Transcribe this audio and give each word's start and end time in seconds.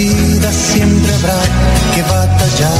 vida 0.00 0.52
siempre 0.52 1.14
habrá 1.14 1.40
que 1.94 2.02
batallar. 2.02 2.78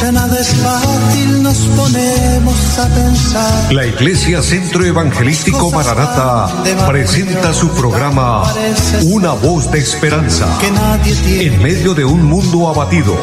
Ya 0.00 0.12
nada 0.12 0.38
es 0.38 0.48
fácil, 0.54 1.42
nos 1.42 1.58
ponemos 1.76 2.78
a 2.78 2.88
pensar. 2.88 3.72
La 3.72 3.86
Iglesia 3.86 4.42
Centro 4.42 4.84
Evangelístico 4.84 5.70
Maranata 5.70 6.48
presenta 6.86 7.52
su 7.52 7.68
programa 7.70 8.42
Una 9.04 9.32
voz 9.32 9.70
de 9.70 9.78
esperanza. 9.78 10.46
En 11.26 11.62
medio 11.62 11.94
de 11.94 12.04
un 12.04 12.24
mundo 12.24 12.68
abatido, 12.68 13.16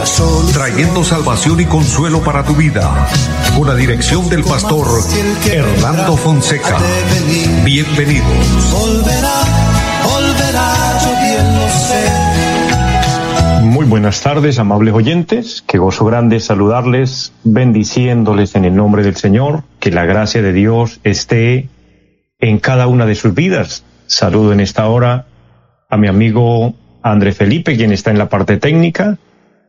trayendo 0.53 1.03
salvación 1.03 1.59
y 1.59 1.65
consuelo 1.65 2.21
para 2.23 2.43
tu 2.43 2.55
vida. 2.55 3.07
Con 3.55 3.67
la 3.67 3.75
dirección 3.75 4.29
del 4.29 4.43
pastor 4.43 4.87
Hernando 5.45 6.17
Fonseca. 6.17 6.77
Bienvenidos. 7.65 8.71
Volverá, 8.71 9.43
buenas 13.91 14.21
tardes, 14.21 14.57
amables 14.57 14.93
oyentes. 14.93 15.61
Qué 15.67 15.77
gozo 15.77 16.05
grande 16.05 16.39
saludarles, 16.39 17.33
bendiciéndoles 17.43 18.55
en 18.55 18.63
el 18.63 18.73
nombre 18.73 19.03
del 19.03 19.17
Señor. 19.17 19.63
Que 19.81 19.91
la 19.91 20.05
gracia 20.05 20.41
de 20.41 20.53
Dios 20.53 21.01
esté 21.03 21.67
en 22.39 22.59
cada 22.59 22.87
una 22.87 23.05
de 23.05 23.15
sus 23.15 23.33
vidas. 23.33 23.83
Saludo 24.07 24.53
en 24.53 24.61
esta 24.61 24.87
hora 24.87 25.25
a 25.89 25.97
mi 25.97 26.07
amigo 26.07 26.73
André 27.03 27.33
Felipe, 27.33 27.75
quien 27.75 27.91
está 27.91 28.11
en 28.11 28.17
la 28.17 28.29
parte 28.29 28.55
técnica, 28.55 29.17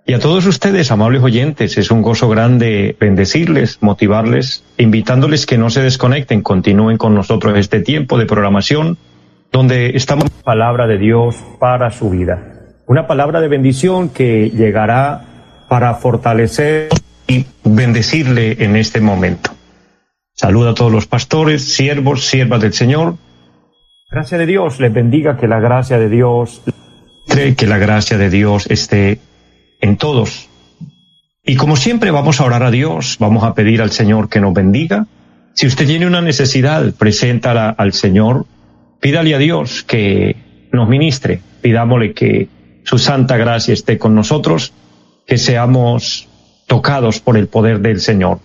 y 0.06 0.14
a 0.14 0.20
todos 0.20 0.46
ustedes, 0.46 0.92
amables 0.92 1.22
oyentes, 1.22 1.76
es 1.76 1.90
un 1.90 2.02
gozo 2.02 2.28
grande 2.28 2.96
bendecirles, 3.00 3.78
motivarles, 3.82 4.62
invitándoles 4.78 5.46
que 5.46 5.58
no 5.58 5.68
se 5.68 5.82
desconecten, 5.82 6.42
continúen 6.42 6.96
con 6.96 7.12
nosotros 7.12 7.58
este 7.58 7.80
tiempo 7.80 8.18
de 8.18 8.26
programación 8.26 8.98
donde 9.50 9.96
estamos 9.96 10.30
palabra 10.44 10.86
de 10.86 10.98
Dios 10.98 11.36
para 11.58 11.90
su 11.90 12.10
vida. 12.10 12.61
Una 12.86 13.06
palabra 13.06 13.40
de 13.40 13.48
bendición 13.48 14.08
que 14.08 14.50
llegará 14.50 15.64
para 15.68 15.94
fortalecer 15.94 16.88
y 17.26 17.46
bendecirle 17.64 18.64
en 18.64 18.76
este 18.76 19.00
momento. 19.00 19.50
Saluda 20.34 20.70
a 20.70 20.74
todos 20.74 20.90
los 20.90 21.06
pastores, 21.06 21.74
siervos, 21.74 22.26
siervas 22.26 22.60
del 22.60 22.72
Señor. 22.72 23.16
Gracia 24.10 24.36
de 24.36 24.46
Dios 24.46 24.80
les 24.80 24.92
bendiga, 24.92 25.36
que 25.36 25.46
la 25.46 25.60
gracia 25.60 25.98
de 25.98 26.08
Dios, 26.08 26.62
que 27.56 27.66
la 27.66 27.78
gracia 27.78 28.18
de 28.18 28.28
Dios 28.28 28.66
esté 28.68 29.20
en 29.80 29.96
todos. 29.96 30.48
Y 31.44 31.56
como 31.56 31.76
siempre 31.76 32.10
vamos 32.10 32.40
a 32.40 32.44
orar 32.44 32.62
a 32.62 32.70
Dios, 32.70 33.16
vamos 33.18 33.44
a 33.44 33.54
pedir 33.54 33.80
al 33.80 33.90
Señor 33.90 34.28
que 34.28 34.40
nos 34.40 34.52
bendiga. 34.52 35.06
Si 35.54 35.66
usted 35.66 35.86
tiene 35.86 36.06
una 36.06 36.20
necesidad, 36.20 36.92
preséntala 36.94 37.70
al 37.70 37.92
Señor, 37.92 38.46
pídale 39.00 39.34
a 39.34 39.38
Dios 39.38 39.82
que 39.82 40.36
nos 40.72 40.88
ministre, 40.88 41.40
pidámosle 41.60 42.12
que 42.12 42.48
su 42.84 42.98
santa 42.98 43.36
gracia 43.36 43.74
esté 43.74 43.98
con 43.98 44.14
nosotros, 44.14 44.72
que 45.26 45.38
seamos 45.38 46.28
tocados 46.66 47.20
por 47.20 47.36
el 47.36 47.48
poder 47.48 47.80
del 47.80 48.00
Señor, 48.00 48.38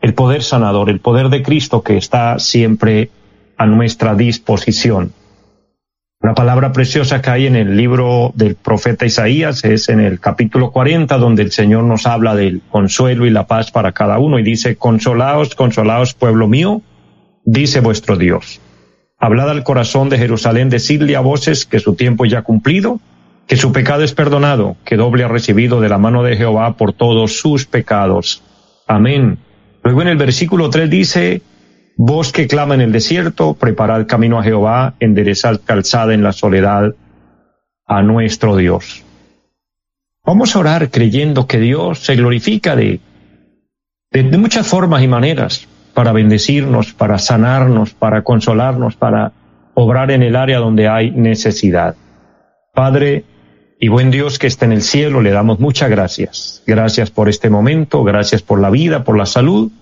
el 0.00 0.14
poder 0.14 0.42
sanador, 0.42 0.90
el 0.90 1.00
poder 1.00 1.28
de 1.28 1.42
Cristo 1.42 1.82
que 1.82 1.96
está 1.96 2.38
siempre 2.38 3.10
a 3.56 3.66
nuestra 3.66 4.14
disposición. 4.14 5.12
Una 6.20 6.34
palabra 6.34 6.72
preciosa 6.72 7.20
que 7.20 7.30
hay 7.30 7.46
en 7.48 7.56
el 7.56 7.76
libro 7.76 8.30
del 8.36 8.54
profeta 8.54 9.04
Isaías 9.04 9.64
es 9.64 9.88
en 9.88 9.98
el 9.98 10.20
capítulo 10.20 10.70
40, 10.70 11.18
donde 11.18 11.42
el 11.42 11.50
Señor 11.50 11.82
nos 11.82 12.06
habla 12.06 12.36
del 12.36 12.62
consuelo 12.70 13.26
y 13.26 13.30
la 13.30 13.48
paz 13.48 13.72
para 13.72 13.90
cada 13.90 14.20
uno 14.20 14.38
y 14.38 14.44
dice, 14.44 14.76
consolaos, 14.76 15.56
consolaos, 15.56 16.14
pueblo 16.14 16.46
mío, 16.46 16.80
dice 17.44 17.80
vuestro 17.80 18.16
Dios. 18.16 18.60
Hablad 19.18 19.50
al 19.50 19.64
corazón 19.64 20.08
de 20.10 20.18
Jerusalén, 20.18 20.70
decidle 20.70 21.16
a 21.16 21.20
voces 21.20 21.66
que 21.66 21.80
su 21.80 21.96
tiempo 21.96 22.24
ya 22.24 22.42
cumplido, 22.42 23.00
que 23.46 23.56
su 23.56 23.72
pecado 23.72 24.02
es 24.02 24.14
perdonado, 24.14 24.76
que 24.84 24.96
doble 24.96 25.24
ha 25.24 25.28
recibido 25.28 25.80
de 25.80 25.88
la 25.88 25.98
mano 25.98 26.22
de 26.22 26.36
Jehová 26.36 26.76
por 26.76 26.92
todos 26.92 27.38
sus 27.38 27.66
pecados. 27.66 28.42
Amén. 28.86 29.38
Luego 29.82 30.02
en 30.02 30.08
el 30.08 30.16
versículo 30.16 30.70
3 30.70 30.88
dice, 30.88 31.42
Vos 31.96 32.32
que 32.32 32.46
clama 32.46 32.74
en 32.74 32.80
el 32.80 32.92
desierto, 32.92 33.54
preparad 33.54 34.06
camino 34.06 34.38
a 34.38 34.42
Jehová, 34.42 34.94
enderezad 35.00 35.60
calzada 35.64 36.14
en 36.14 36.22
la 36.22 36.32
soledad 36.32 36.94
a 37.86 38.02
nuestro 38.02 38.56
Dios. 38.56 39.04
Vamos 40.24 40.54
a 40.54 40.60
orar 40.60 40.90
creyendo 40.90 41.46
que 41.46 41.58
Dios 41.58 41.98
se 41.98 42.16
glorifica 42.16 42.76
de, 42.76 43.00
de, 44.10 44.22
de 44.22 44.38
muchas 44.38 44.66
formas 44.66 45.02
y 45.02 45.08
maneras 45.08 45.68
para 45.94 46.12
bendecirnos, 46.12 46.92
para 46.94 47.18
sanarnos, 47.18 47.92
para 47.92 48.22
consolarnos, 48.22 48.96
para 48.96 49.32
obrar 49.74 50.10
en 50.10 50.22
el 50.22 50.36
área 50.36 50.58
donde 50.58 50.88
hay 50.88 51.10
necesidad. 51.10 51.96
Padre 52.72 53.24
y 53.82 53.88
buen 53.88 54.12
Dios 54.12 54.38
que 54.38 54.46
está 54.46 54.64
en 54.64 54.70
el 54.70 54.82
cielo, 54.82 55.20
le 55.22 55.32
damos 55.32 55.58
muchas 55.58 55.90
gracias. 55.90 56.62
Gracias 56.68 57.10
por 57.10 57.28
este 57.28 57.50
momento, 57.50 58.04
gracias 58.04 58.40
por 58.40 58.60
la 58.60 58.70
vida, 58.70 59.02
por 59.02 59.18
la 59.18 59.26
salud 59.26 59.72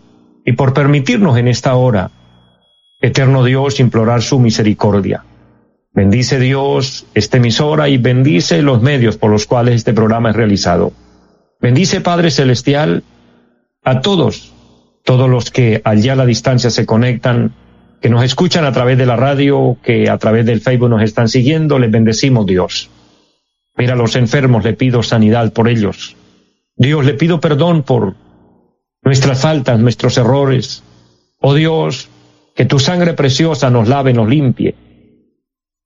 y 0.47 0.53
por 0.53 0.73
permitirnos 0.73 1.37
en 1.37 1.49
esta 1.49 1.75
hora, 1.75 2.11
eterno 3.03 3.45
Dios, 3.45 3.79
implorar 3.79 4.23
su 4.23 4.39
misericordia. 4.39 5.25
Bendice 5.93 6.41
Dios 6.41 7.05
esta 7.13 7.37
emisora 7.37 7.91
y 7.91 7.99
bendice 7.99 8.63
los 8.63 8.81
medios 8.81 9.19
por 9.19 9.31
los 9.31 9.45
cuales 9.45 9.75
este 9.75 9.93
programa 9.93 10.31
es 10.31 10.37
realizado. 10.37 10.95
Bendice 11.61 12.01
Padre 12.01 12.31
Celestial 12.31 13.05
a 13.85 14.01
todos, 14.01 14.55
todos 15.05 15.29
los 15.29 15.51
que 15.51 15.83
allá 15.85 16.15
a 16.15 16.17
la 16.17 16.25
distancia 16.25 16.71
se 16.71 16.87
conectan, 16.87 17.53
que 18.01 18.09
nos 18.09 18.25
escuchan 18.25 18.65
a 18.65 18.73
través 18.73 18.97
de 18.97 19.05
la 19.05 19.17
radio, 19.17 19.77
que 19.83 20.09
a 20.09 20.17
través 20.17 20.47
del 20.47 20.63
Facebook 20.63 20.89
nos 20.89 21.03
están 21.03 21.29
siguiendo, 21.29 21.79
les 21.79 21.91
bendecimos 21.91 22.47
Dios. 22.47 22.89
Mira 23.81 23.95
a 23.95 23.97
los 23.97 24.15
enfermos, 24.15 24.63
le 24.63 24.75
pido 24.75 25.03
sanidad 25.03 25.55
por 25.55 25.67
ellos. 25.67 26.15
Dios, 26.77 27.03
le 27.03 27.15
pido 27.15 27.41
perdón 27.41 27.83
por 27.83 28.15
nuestras 29.03 29.41
faltas, 29.41 29.81
nuestros 29.81 30.19
errores. 30.19 30.83
Oh 31.41 31.55
Dios, 31.55 32.11
que 32.55 32.67
tu 32.67 32.79
sangre 32.79 33.15
preciosa 33.15 33.71
nos 33.71 33.89
lave, 33.89 34.13
nos 34.13 34.29
limpie. 34.29 34.75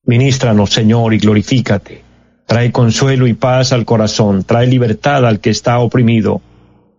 Ministranos, 0.06 0.70
Señor, 0.70 1.14
y 1.14 1.18
glorifícate. 1.18 2.02
Trae 2.46 2.72
consuelo 2.72 3.28
y 3.28 3.34
paz 3.34 3.72
al 3.72 3.84
corazón, 3.84 4.42
trae 4.42 4.66
libertad 4.66 5.24
al 5.24 5.38
que 5.38 5.50
está 5.50 5.78
oprimido. 5.78 6.42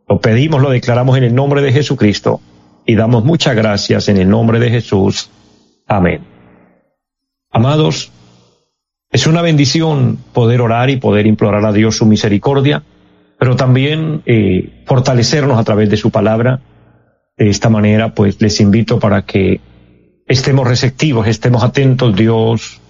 Lo 0.07 0.21
pedimos, 0.21 0.61
lo 0.61 0.69
declaramos 0.69 1.17
en 1.17 1.25
el 1.25 1.35
nombre 1.35 1.61
de 1.61 1.73
Jesucristo 1.73 2.39
y 2.85 2.95
damos 2.95 3.25
muchas 3.25 3.53
gracias 3.53 4.07
en 4.07 4.15
el 4.15 4.29
nombre 4.29 4.59
de 4.59 4.69
Jesús. 4.69 5.29
Amén. 5.87 6.21
Amados, 7.51 8.13
es 9.15 9.27
una 9.27 9.41
bendición 9.41 10.17
poder 10.33 10.61
orar 10.61 10.89
y 10.89 10.97
poder 10.97 11.25
implorar 11.25 11.65
a 11.65 11.71
Dios 11.71 11.97
su 11.97 12.05
misericordia 12.05 12.83
pero 13.37 13.55
también 13.55 14.21
eh, 14.25 14.83
fortalecernos 14.85 15.57
a 15.59 15.63
través 15.63 15.89
de 15.89 15.97
su 15.97 16.11
palabra. 16.11 16.61
De 17.37 17.49
esta 17.49 17.69
manera, 17.69 18.13
pues 18.13 18.41
les 18.41 18.61
invito 18.61 18.99
para 18.99 19.23
que 19.23 19.59
estemos 20.25 20.67
receptivos, 20.67 21.27
estemos 21.27 21.63
atentos. 21.63 22.15
Dios 22.15 22.81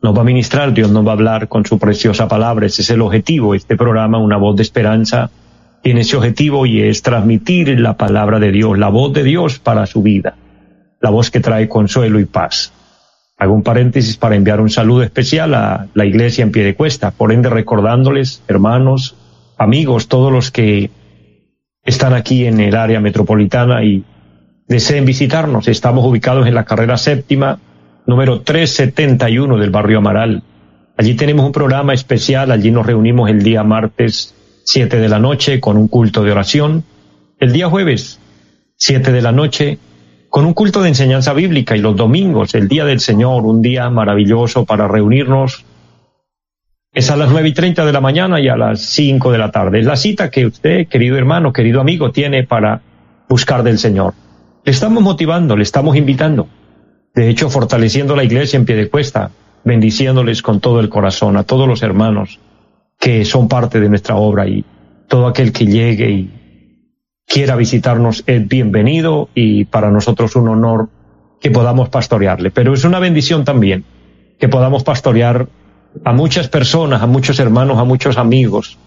nos 0.00 0.16
va 0.16 0.22
a 0.22 0.24
ministrar, 0.24 0.72
Dios 0.72 0.90
nos 0.90 1.06
va 1.06 1.10
a 1.10 1.14
hablar 1.14 1.48
con 1.48 1.66
su 1.66 1.78
preciosa 1.78 2.28
palabra. 2.28 2.66
Ese 2.66 2.82
es 2.82 2.90
el 2.90 3.02
objetivo. 3.02 3.54
Este 3.54 3.76
programa, 3.76 4.18
Una 4.18 4.38
Voz 4.38 4.56
de 4.56 4.62
Esperanza, 4.62 5.30
tiene 5.82 6.00
ese 6.00 6.16
objetivo 6.16 6.64
y 6.64 6.80
es 6.80 7.02
transmitir 7.02 7.78
la 7.78 7.96
palabra 7.96 8.38
de 8.38 8.52
Dios, 8.52 8.78
la 8.78 8.88
voz 8.88 9.12
de 9.12 9.22
Dios 9.22 9.58
para 9.58 9.86
su 9.86 10.02
vida, 10.02 10.36
la 11.00 11.10
voz 11.10 11.30
que 11.30 11.40
trae 11.40 11.68
consuelo 11.68 12.20
y 12.20 12.24
paz. 12.24 12.72
Hago 13.40 13.54
un 13.54 13.62
paréntesis 13.62 14.18
para 14.18 14.36
enviar 14.36 14.60
un 14.60 14.68
saludo 14.68 15.02
especial 15.02 15.54
a 15.54 15.86
la 15.94 16.04
iglesia 16.04 16.42
en 16.42 16.52
pie 16.52 16.62
de 16.62 16.74
cuesta, 16.74 17.10
por 17.10 17.32
ende 17.32 17.48
recordándoles, 17.48 18.42
hermanos, 18.48 19.16
amigos, 19.56 20.08
todos 20.08 20.30
los 20.30 20.50
que 20.50 20.90
están 21.82 22.12
aquí 22.12 22.44
en 22.44 22.60
el 22.60 22.76
área 22.76 23.00
metropolitana 23.00 23.82
y 23.82 24.04
deseen 24.68 25.06
visitarnos. 25.06 25.68
Estamos 25.68 26.04
ubicados 26.04 26.46
en 26.46 26.54
la 26.54 26.66
carrera 26.66 26.98
séptima, 26.98 27.58
número 28.04 28.42
371 28.42 29.56
del 29.56 29.70
barrio 29.70 29.98
Amaral. 29.98 30.42
Allí 30.98 31.14
tenemos 31.14 31.46
un 31.46 31.52
programa 31.52 31.94
especial, 31.94 32.50
allí 32.50 32.70
nos 32.70 32.84
reunimos 32.84 33.30
el 33.30 33.42
día 33.42 33.64
martes 33.64 34.34
7 34.64 34.98
de 34.98 35.08
la 35.08 35.18
noche 35.18 35.60
con 35.60 35.78
un 35.78 35.88
culto 35.88 36.24
de 36.24 36.32
oración, 36.32 36.84
el 37.38 37.52
día 37.52 37.70
jueves 37.70 38.20
7 38.76 39.12
de 39.12 39.22
la 39.22 39.32
noche 39.32 39.78
con 40.30 40.46
un 40.46 40.54
culto 40.54 40.80
de 40.80 40.88
enseñanza 40.88 41.32
bíblica 41.34 41.76
y 41.76 41.80
los 41.80 41.96
domingos, 41.96 42.54
el 42.54 42.68
día 42.68 42.84
del 42.84 43.00
Señor, 43.00 43.44
un 43.44 43.60
día 43.60 43.90
maravilloso 43.90 44.64
para 44.64 44.86
reunirnos 44.86 45.64
es 46.92 47.10
a 47.10 47.16
las 47.16 47.30
nueve 47.30 47.48
y 47.48 47.52
treinta 47.52 47.84
de 47.84 47.92
la 47.92 48.00
mañana 48.00 48.40
y 48.40 48.48
a 48.48 48.56
las 48.56 48.80
cinco 48.80 49.30
de 49.30 49.38
la 49.38 49.50
tarde. 49.50 49.80
Es 49.80 49.86
la 49.86 49.96
cita 49.96 50.30
que 50.30 50.46
usted, 50.46 50.88
querido 50.88 51.16
hermano, 51.16 51.52
querido 51.52 51.80
amigo, 51.80 52.10
tiene 52.10 52.44
para 52.44 52.80
buscar 53.28 53.62
del 53.62 53.78
Señor. 53.78 54.14
Le 54.64 54.72
estamos 54.72 55.02
motivando, 55.02 55.56
le 55.56 55.62
estamos 55.62 55.96
invitando. 55.96 56.48
De 57.14 57.28
hecho, 57.28 57.48
fortaleciendo 57.48 58.16
la 58.16 58.24
iglesia 58.24 58.56
en 58.56 58.64
pie 58.64 58.76
de 58.76 58.88
cuesta, 58.88 59.30
bendiciéndoles 59.64 60.42
con 60.42 60.60
todo 60.60 60.80
el 60.80 60.88
corazón 60.88 61.36
a 61.36 61.44
todos 61.44 61.68
los 61.68 61.82
hermanos 61.82 62.40
que 62.98 63.24
son 63.24 63.48
parte 63.48 63.80
de 63.80 63.88
nuestra 63.88 64.16
obra 64.16 64.46
y 64.46 64.64
todo 65.08 65.26
aquel 65.26 65.52
que 65.52 65.66
llegue 65.66 66.10
y 66.10 66.30
quiera 67.30 67.54
visitarnos 67.54 68.24
es 68.26 68.48
bienvenido 68.48 69.28
y 69.36 69.64
para 69.64 69.92
nosotros 69.92 70.34
un 70.34 70.48
honor 70.48 70.88
que 71.40 71.52
podamos 71.52 71.88
pastorearle. 71.88 72.50
Pero 72.50 72.74
es 72.74 72.82
una 72.84 72.98
bendición 72.98 73.44
también 73.44 73.84
que 74.40 74.48
podamos 74.48 74.82
pastorear 74.82 75.46
a 76.04 76.12
muchas 76.12 76.48
personas, 76.48 77.02
a 77.02 77.06
muchos 77.06 77.38
hermanos, 77.38 77.78
a 77.78 77.84
muchos 77.84 78.18
amigos 78.18 78.78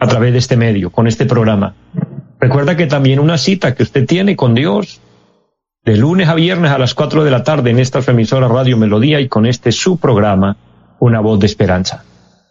a 0.00 0.08
través 0.08 0.32
de 0.32 0.40
este 0.40 0.56
medio, 0.56 0.90
con 0.90 1.06
este 1.06 1.26
programa. 1.26 1.76
Recuerda 2.40 2.76
que 2.76 2.88
también 2.88 3.20
una 3.20 3.38
cita 3.38 3.76
que 3.76 3.84
usted 3.84 4.04
tiene 4.04 4.34
con 4.34 4.56
Dios 4.56 5.00
de 5.84 5.96
lunes 5.96 6.28
a 6.28 6.34
viernes 6.34 6.72
a 6.72 6.78
las 6.78 6.94
cuatro 6.94 7.22
de 7.22 7.30
la 7.30 7.44
tarde 7.44 7.70
en 7.70 7.78
esta 7.78 8.00
emisora 8.00 8.48
Radio 8.48 8.76
Melodía 8.76 9.20
y 9.20 9.28
con 9.28 9.46
este 9.46 9.70
su 9.70 9.98
programa, 9.98 10.56
Una 10.98 11.20
Voz 11.20 11.38
de 11.38 11.46
Esperanza. 11.46 12.02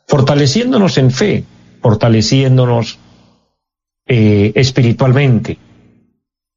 Fortaleciéndonos 0.08 0.98
en 0.98 1.12
fe, 1.12 1.44
fortaleciéndonos 1.82 3.00
eh, 4.14 4.52
espiritualmente. 4.56 5.58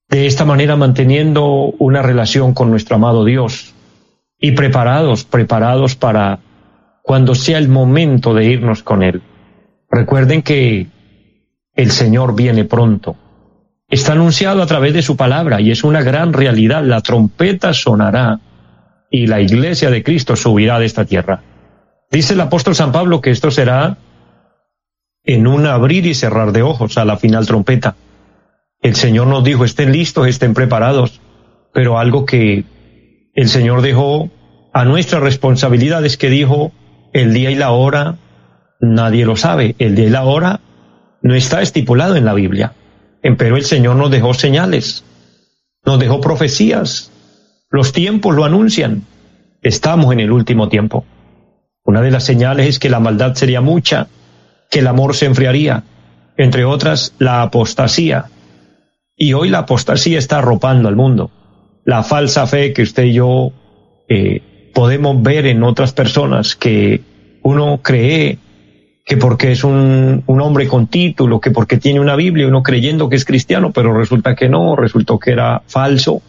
De 0.08 0.26
esta 0.26 0.44
manera 0.44 0.74
manteniendo 0.74 1.46
una 1.78 2.02
relación 2.02 2.52
con 2.52 2.68
nuestro 2.68 2.96
amado 2.96 3.24
Dios 3.24 3.72
y 4.40 4.50
preparados, 4.52 5.22
preparados 5.22 5.94
para 5.94 6.40
cuando 7.04 7.36
sea 7.36 7.58
el 7.58 7.68
momento 7.68 8.34
de 8.34 8.46
irnos 8.46 8.82
con 8.82 9.04
Él. 9.04 9.22
Recuerden 9.88 10.42
que 10.42 10.88
el 11.76 11.92
Señor 11.92 12.34
viene 12.34 12.64
pronto. 12.64 13.14
Está 13.88 14.14
anunciado 14.14 14.60
a 14.60 14.66
través 14.66 14.92
de 14.92 15.02
su 15.02 15.16
palabra 15.16 15.60
y 15.60 15.70
es 15.70 15.84
una 15.84 16.02
gran 16.02 16.32
realidad. 16.32 16.82
La 16.82 17.02
trompeta 17.02 17.72
sonará 17.72 18.40
y 19.12 19.28
la 19.28 19.40
iglesia 19.40 19.90
de 19.90 20.02
Cristo 20.02 20.34
subirá 20.34 20.80
de 20.80 20.86
esta 20.86 21.04
tierra. 21.04 21.40
Dice 22.10 22.34
el 22.34 22.40
apóstol 22.40 22.74
San 22.74 22.90
Pablo 22.90 23.20
que 23.20 23.30
esto 23.30 23.52
será 23.52 23.96
en 25.24 25.46
un 25.46 25.66
abrir 25.66 26.06
y 26.06 26.14
cerrar 26.14 26.52
de 26.52 26.62
ojos 26.62 26.98
a 26.98 27.04
la 27.04 27.16
final 27.16 27.46
trompeta. 27.46 27.96
El 28.80 28.94
Señor 28.94 29.26
nos 29.26 29.42
dijo, 29.42 29.64
estén 29.64 29.92
listos, 29.92 30.28
estén 30.28 30.52
preparados, 30.52 31.20
pero 31.72 31.98
algo 31.98 32.26
que 32.26 32.64
el 33.34 33.48
Señor 33.48 33.82
dejó 33.82 34.30
a 34.72 34.84
nuestra 34.84 35.20
responsabilidad 35.20 36.04
es 36.04 36.16
que 36.16 36.28
dijo, 36.28 36.72
el 37.12 37.32
día 37.32 37.50
y 37.50 37.54
la 37.54 37.70
hora 37.70 38.18
nadie 38.80 39.24
lo 39.24 39.36
sabe, 39.36 39.74
el 39.78 39.94
día 39.94 40.06
y 40.06 40.10
la 40.10 40.24
hora 40.24 40.60
no 41.22 41.34
está 41.34 41.62
estipulado 41.62 42.16
en 42.16 42.26
la 42.26 42.34
Biblia, 42.34 42.74
pero 43.38 43.56
el 43.56 43.64
Señor 43.64 43.96
nos 43.96 44.10
dejó 44.10 44.34
señales, 44.34 45.04
nos 45.84 45.98
dejó 45.98 46.20
profecías, 46.20 47.10
los 47.70 47.92
tiempos 47.92 48.34
lo 48.36 48.44
anuncian, 48.44 49.04
estamos 49.62 50.12
en 50.12 50.20
el 50.20 50.30
último 50.30 50.68
tiempo. 50.68 51.06
Una 51.84 52.02
de 52.02 52.10
las 52.10 52.24
señales 52.24 52.66
es 52.66 52.78
que 52.78 52.90
la 52.90 53.00
maldad 53.00 53.34
sería 53.34 53.60
mucha, 53.60 54.08
que 54.70 54.80
el 54.80 54.86
amor 54.86 55.14
se 55.14 55.26
enfriaría, 55.26 55.84
entre 56.36 56.64
otras 56.64 57.14
la 57.18 57.42
apostasía. 57.42 58.26
Y 59.16 59.32
hoy 59.32 59.48
la 59.48 59.60
apostasía 59.60 60.18
está 60.18 60.38
arropando 60.38 60.88
al 60.88 60.96
mundo. 60.96 61.30
La 61.84 62.02
falsa 62.02 62.46
fe 62.46 62.72
que 62.72 62.82
usted 62.82 63.04
y 63.04 63.12
yo 63.14 63.52
eh, 64.08 64.70
podemos 64.74 65.22
ver 65.22 65.46
en 65.46 65.62
otras 65.62 65.92
personas 65.92 66.56
que 66.56 67.02
uno 67.42 67.80
cree 67.82 68.38
que 69.04 69.16
porque 69.18 69.52
es 69.52 69.64
un, 69.64 70.24
un, 70.26 70.40
hombre 70.40 70.66
con 70.66 70.86
título, 70.86 71.38
que 71.38 71.50
porque 71.50 71.76
tiene 71.76 72.00
una 72.00 72.16
Biblia, 72.16 72.48
uno 72.48 72.62
creyendo 72.62 73.08
que 73.08 73.16
es 73.16 73.24
cristiano, 73.26 73.70
pero 73.70 73.92
resulta 73.92 74.34
que 74.34 74.48
no, 74.48 74.76
resultó 74.76 75.18
que 75.18 75.32
era 75.32 75.62
falso. 75.66 76.22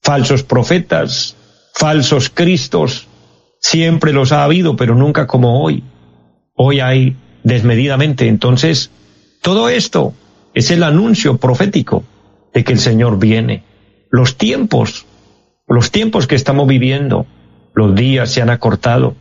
Falsos 0.00 0.44
profetas, 0.44 1.36
falsos 1.74 2.30
cristos, 2.30 3.08
siempre 3.60 4.12
los 4.12 4.32
ha 4.32 4.44
habido, 4.44 4.76
pero 4.76 4.94
nunca 4.94 5.26
como 5.26 5.62
hoy. 5.62 5.82
Hoy 6.54 6.80
hay 6.80 7.16
desmedidamente. 7.42 8.28
Entonces, 8.28 8.90
todo 9.40 9.68
esto 9.68 10.14
es 10.54 10.70
el 10.70 10.82
anuncio 10.82 11.36
profético 11.38 12.04
de 12.52 12.64
que 12.64 12.72
el 12.72 12.78
Señor 12.78 13.18
viene. 13.18 13.64
Los 14.10 14.36
tiempos, 14.36 15.06
los 15.66 15.90
tiempos 15.90 16.26
que 16.26 16.34
estamos 16.34 16.68
viviendo, 16.68 17.26
los 17.74 17.94
días 17.94 18.30
se 18.30 18.42
han 18.42 18.50
acortado. 18.50 19.16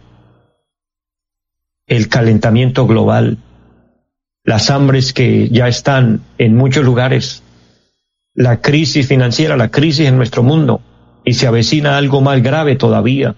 El 1.87 2.09
calentamiento 2.09 2.87
global, 2.87 3.37
las 4.43 4.69
hambres 4.69 5.13
que 5.13 5.49
ya 5.49 5.67
están 5.67 6.21
en 6.37 6.55
muchos 6.55 6.83
lugares, 6.83 7.43
la 8.33 8.61
crisis 8.61 9.07
financiera, 9.07 9.57
la 9.57 9.71
crisis 9.71 10.07
en 10.07 10.17
nuestro 10.17 10.43
mundo, 10.43 10.81
y 11.23 11.33
se 11.33 11.47
avecina 11.47 11.97
algo 11.97 12.21
más 12.21 12.41
grave 12.41 12.75
todavía. 12.75 13.35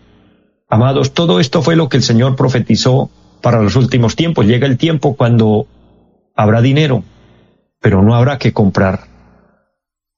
Amados, 0.69 1.13
todo 1.13 1.39
esto 1.39 1.61
fue 1.61 1.75
lo 1.75 1.89
que 1.89 1.97
el 1.97 2.03
Señor 2.03 2.35
profetizó 2.35 3.09
para 3.43 3.61
los 3.61 3.75
últimos 3.75 4.15
tiempos. 4.15 4.47
Llega 4.47 4.65
el 4.65 4.77
tiempo 4.77 5.15
cuando 5.15 5.67
habrá 6.33 6.61
dinero, 6.61 7.03
pero 7.81 8.01
no 8.01 8.15
habrá 8.15 8.39
que 8.39 8.53
comprar. 8.53 9.01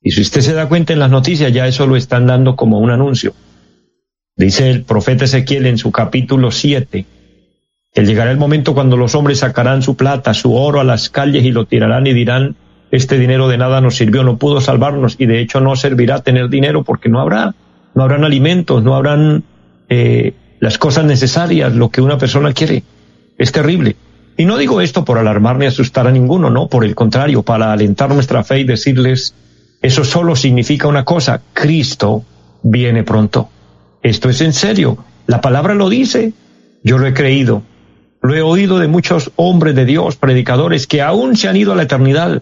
Y 0.02 0.12
si 0.12 0.22
usted 0.22 0.42
se 0.42 0.54
da 0.54 0.70
cuenta 0.70 0.94
en 0.94 1.00
las 1.00 1.10
noticias, 1.10 1.52
ya 1.52 1.68
eso 1.68 1.88
lo 1.88 1.96
están 1.96 2.28
dando 2.28 2.56
como 2.56 2.80
un 2.80 2.92
anuncio. 2.92 3.34
Dice 4.38 4.70
el 4.70 4.84
profeta 4.84 5.26
Ezequiel 5.26 5.66
en 5.66 5.80
su 5.80 5.92
capítulo 5.92 6.52
7, 6.52 7.06
que 7.94 8.06
llegará 8.06 8.30
el 8.30 8.38
momento 8.38 8.76
cuando 8.76 8.96
los 8.96 9.16
hombres 9.16 9.40
sacarán 9.40 9.82
su 9.82 9.98
plata, 9.98 10.36
su 10.36 10.54
oro 10.54 10.80
a 10.80 10.84
las 10.84 11.10
calles 11.10 11.44
y 11.44 11.52
lo 11.52 11.66
tirarán 11.66 12.06
y 12.06 12.14
dirán, 12.14 12.56
este 12.92 13.18
dinero 13.18 13.48
de 13.48 13.58
nada 13.58 13.82
nos 13.82 13.96
sirvió, 13.96 14.24
no 14.24 14.38
pudo 14.38 14.62
salvarnos 14.62 15.16
y 15.18 15.26
de 15.26 15.40
hecho 15.40 15.62
no 15.62 15.76
servirá 15.76 16.22
tener 16.22 16.50
dinero 16.50 16.84
porque 16.84 17.10
no 17.10 17.20
habrá, 17.20 17.56
no 17.96 18.04
habrán 18.04 18.24
alimentos, 18.24 18.84
no 18.84 18.94
habrán 18.94 19.44
eh, 19.90 20.34
las 20.60 20.78
cosas 20.78 21.06
necesarias, 21.06 21.74
lo 21.74 21.90
que 21.90 22.02
una 22.02 22.20
persona 22.20 22.54
quiere. 22.54 22.84
Es 23.38 23.52
terrible. 23.52 23.96
Y 24.38 24.46
no 24.46 24.58
digo 24.58 24.82
esto 24.82 25.06
por 25.06 25.18
alarmar 25.18 25.58
ni 25.58 25.66
asustar 25.66 26.08
a 26.08 26.12
ninguno, 26.12 26.50
no, 26.50 26.68
por 26.68 26.84
el 26.84 26.96
contrario, 26.96 27.44
para 27.44 27.72
alentar 27.72 28.14
nuestra 28.14 28.44
fe 28.44 28.60
y 28.60 28.64
decirles, 28.66 29.34
eso 29.82 30.04
solo 30.04 30.36
significa 30.36 30.88
una 30.88 31.06
cosa, 31.06 31.42
Cristo 31.54 32.24
viene 32.62 33.04
pronto. 33.04 33.50
Esto 34.04 34.30
es 34.30 34.42
en 34.42 34.54
serio, 34.54 34.98
la 35.28 35.42
palabra 35.42 35.74
lo 35.74 35.90
dice, 35.90 36.34
yo 36.84 36.98
lo 36.98 37.08
he 37.08 37.14
creído, 37.14 37.64
lo 38.22 38.36
he 38.36 38.42
oído 38.42 38.80
de 38.80 38.88
muchos 38.88 39.32
hombres 39.36 39.76
de 39.76 39.86
Dios, 39.86 40.18
predicadores, 40.18 40.86
que 40.86 41.02
aún 41.02 41.38
se 41.38 41.48
han 41.48 41.56
ido 41.56 41.72
a 41.72 41.76
la 41.76 41.84
eternidad. 41.84 42.42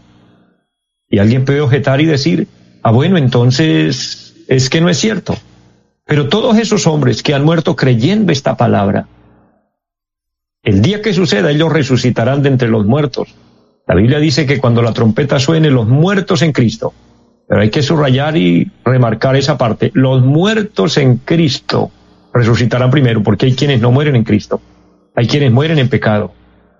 Y 1.10 1.20
alguien 1.20 1.46
puede 1.46 1.62
objetar 1.62 2.02
y 2.02 2.06
decir, 2.06 2.48
ah 2.82 2.92
bueno, 2.92 3.18
entonces 3.18 4.36
es 4.48 4.70
que 4.70 4.82
no 4.82 4.90
es 4.90 4.98
cierto. 4.98 5.36
Pero 6.06 6.28
todos 6.28 6.58
esos 6.58 6.88
hombres 6.88 7.22
que 7.22 7.34
han 7.34 7.46
muerto 7.46 7.76
creyendo 7.76 8.32
esta 8.32 8.58
palabra, 8.58 9.08
el 10.64 10.82
día 10.82 11.02
que 11.02 11.14
suceda, 11.14 11.52
ellos 11.52 11.72
resucitarán 11.72 12.42
de 12.42 12.50
entre 12.50 12.70
los 12.70 12.86
muertos. 12.86 13.36
La 13.86 13.96
Biblia 13.96 14.20
dice 14.20 14.46
que 14.46 14.60
cuando 14.60 14.82
la 14.82 14.94
trompeta 14.94 15.38
suene, 15.38 15.70
los 15.70 15.88
muertos 15.88 16.42
en 16.42 16.54
Cristo, 16.54 16.94
pero 17.48 17.62
hay 17.62 17.70
que 17.70 17.82
subrayar 17.82 18.38
y 18.38 18.72
remarcar 18.86 19.36
esa 19.36 19.58
parte, 19.58 19.92
los 19.94 20.24
muertos 20.24 20.98
en 20.98 21.18
Cristo 21.18 21.92
resucitarán 22.34 22.92
primero, 22.92 23.22
porque 23.22 23.48
hay 23.48 23.56
quienes 23.56 23.82
no 23.82 23.92
mueren 23.92 24.16
en 24.16 24.24
Cristo, 24.24 24.62
hay 25.16 25.28
quienes 25.28 25.52
mueren 25.52 25.80
en 25.80 25.90
pecado, 25.90 26.32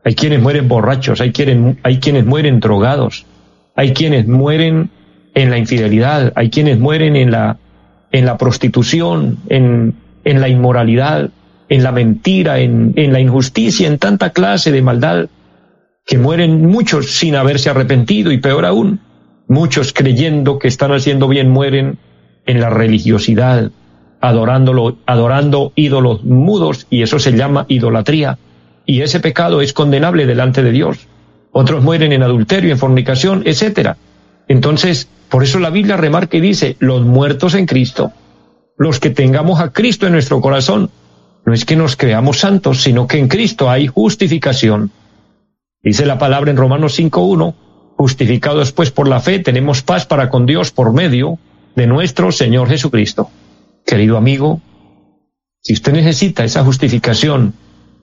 hay 0.06 0.16
quienes 0.16 0.42
mueren 0.42 0.70
borrachos, 0.70 1.20
hay 1.20 1.34
quienes, 1.34 2.26
mueren 2.26 2.62
drogados, 2.62 3.26
hay 3.76 3.94
quienes 3.94 4.28
mueren 4.28 4.90
en 5.36 5.50
la 5.50 5.58
infidelidad, 5.58 6.32
hay 6.36 6.50
quienes 6.50 6.80
mueren 6.80 7.18
en 7.18 7.32
la, 7.32 7.58
prostitución, 8.40 9.40
en 9.50 9.94
la 10.24 10.48
inmoralidad, 10.48 11.32
en 11.74 11.82
la 11.82 11.92
mentira, 11.92 12.60
en, 12.60 12.94
en 12.98 13.14
la 13.14 13.20
injusticia, 13.20 13.88
en 13.88 13.98
tanta 13.98 14.30
clase 14.30 14.72
de 14.72 14.84
maldad, 14.84 15.26
que 16.06 16.20
mueren 16.20 16.68
muchos 16.68 17.14
sin 17.14 17.36
haberse 17.36 17.72
arrepentido 17.72 18.32
y 18.32 18.38
peor 18.38 18.64
aún, 18.66 19.00
muchos 19.48 19.92
creyendo 19.92 20.60
que 20.60 20.68
están 20.68 20.92
haciendo 20.92 21.28
bien 21.28 21.50
mueren 21.50 21.98
en 22.46 22.60
la 22.60 22.70
religiosidad, 22.70 23.72
adorándolo, 24.22 24.98
adorando 25.08 25.72
ídolos 25.76 26.24
mudos 26.24 26.86
y 26.92 27.02
eso 27.02 27.18
se 27.18 27.32
llama 27.32 27.66
idolatría. 27.70 28.38
Y 28.86 29.02
ese 29.02 29.20
pecado 29.20 29.60
es 29.62 29.74
condenable 29.74 30.28
delante 30.28 30.62
de 30.62 30.72
Dios. 30.72 31.08
Otros 31.52 31.84
mueren 31.84 32.12
en 32.12 32.22
adulterio, 32.22 32.72
en 32.72 32.78
fornicación, 32.78 33.42
etcétera. 33.46 33.98
Entonces, 34.48 35.10
por 35.28 35.42
eso 35.42 35.58
la 35.58 35.72
Biblia 35.72 35.98
remarca 35.98 36.38
y 36.38 36.42
dice, 36.42 36.76
los 36.78 37.02
muertos 37.02 37.56
en 37.56 37.66
Cristo, 37.66 38.12
los 38.78 39.00
que 39.00 39.10
tengamos 39.10 39.60
a 39.60 39.74
Cristo 39.74 40.06
en 40.06 40.14
nuestro 40.14 40.40
corazón, 40.40 40.92
no 41.46 41.54
es 41.54 41.66
que 41.66 41.76
nos 41.76 41.96
creamos 41.96 42.40
santos, 42.40 42.82
sino 42.82 43.08
que 43.08 43.20
en 43.20 43.28
Cristo 43.28 43.70
hay 43.70 43.88
justificación. 43.88 44.92
Dice 45.82 46.06
la 46.06 46.18
palabra 46.18 46.52
en 46.52 46.58
Romanos 46.58 46.98
5.1, 46.98 47.54
justificados 47.98 48.72
pues 48.72 48.92
por 48.92 49.08
la 49.08 49.20
fe, 49.20 49.40
tenemos 49.40 49.82
paz 49.82 50.06
para 50.06 50.30
con 50.30 50.46
Dios 50.46 50.72
por 50.72 50.94
medio 50.94 51.40
de 51.76 51.88
nuestro 51.88 52.32
Señor 52.32 52.70
Jesucristo. 52.70 53.30
Querido 53.86 54.18
amigo, 54.18 54.62
si 55.62 55.74
usted 55.74 55.94
necesita 55.94 56.44
esa 56.46 56.64
justificación, 56.64 57.54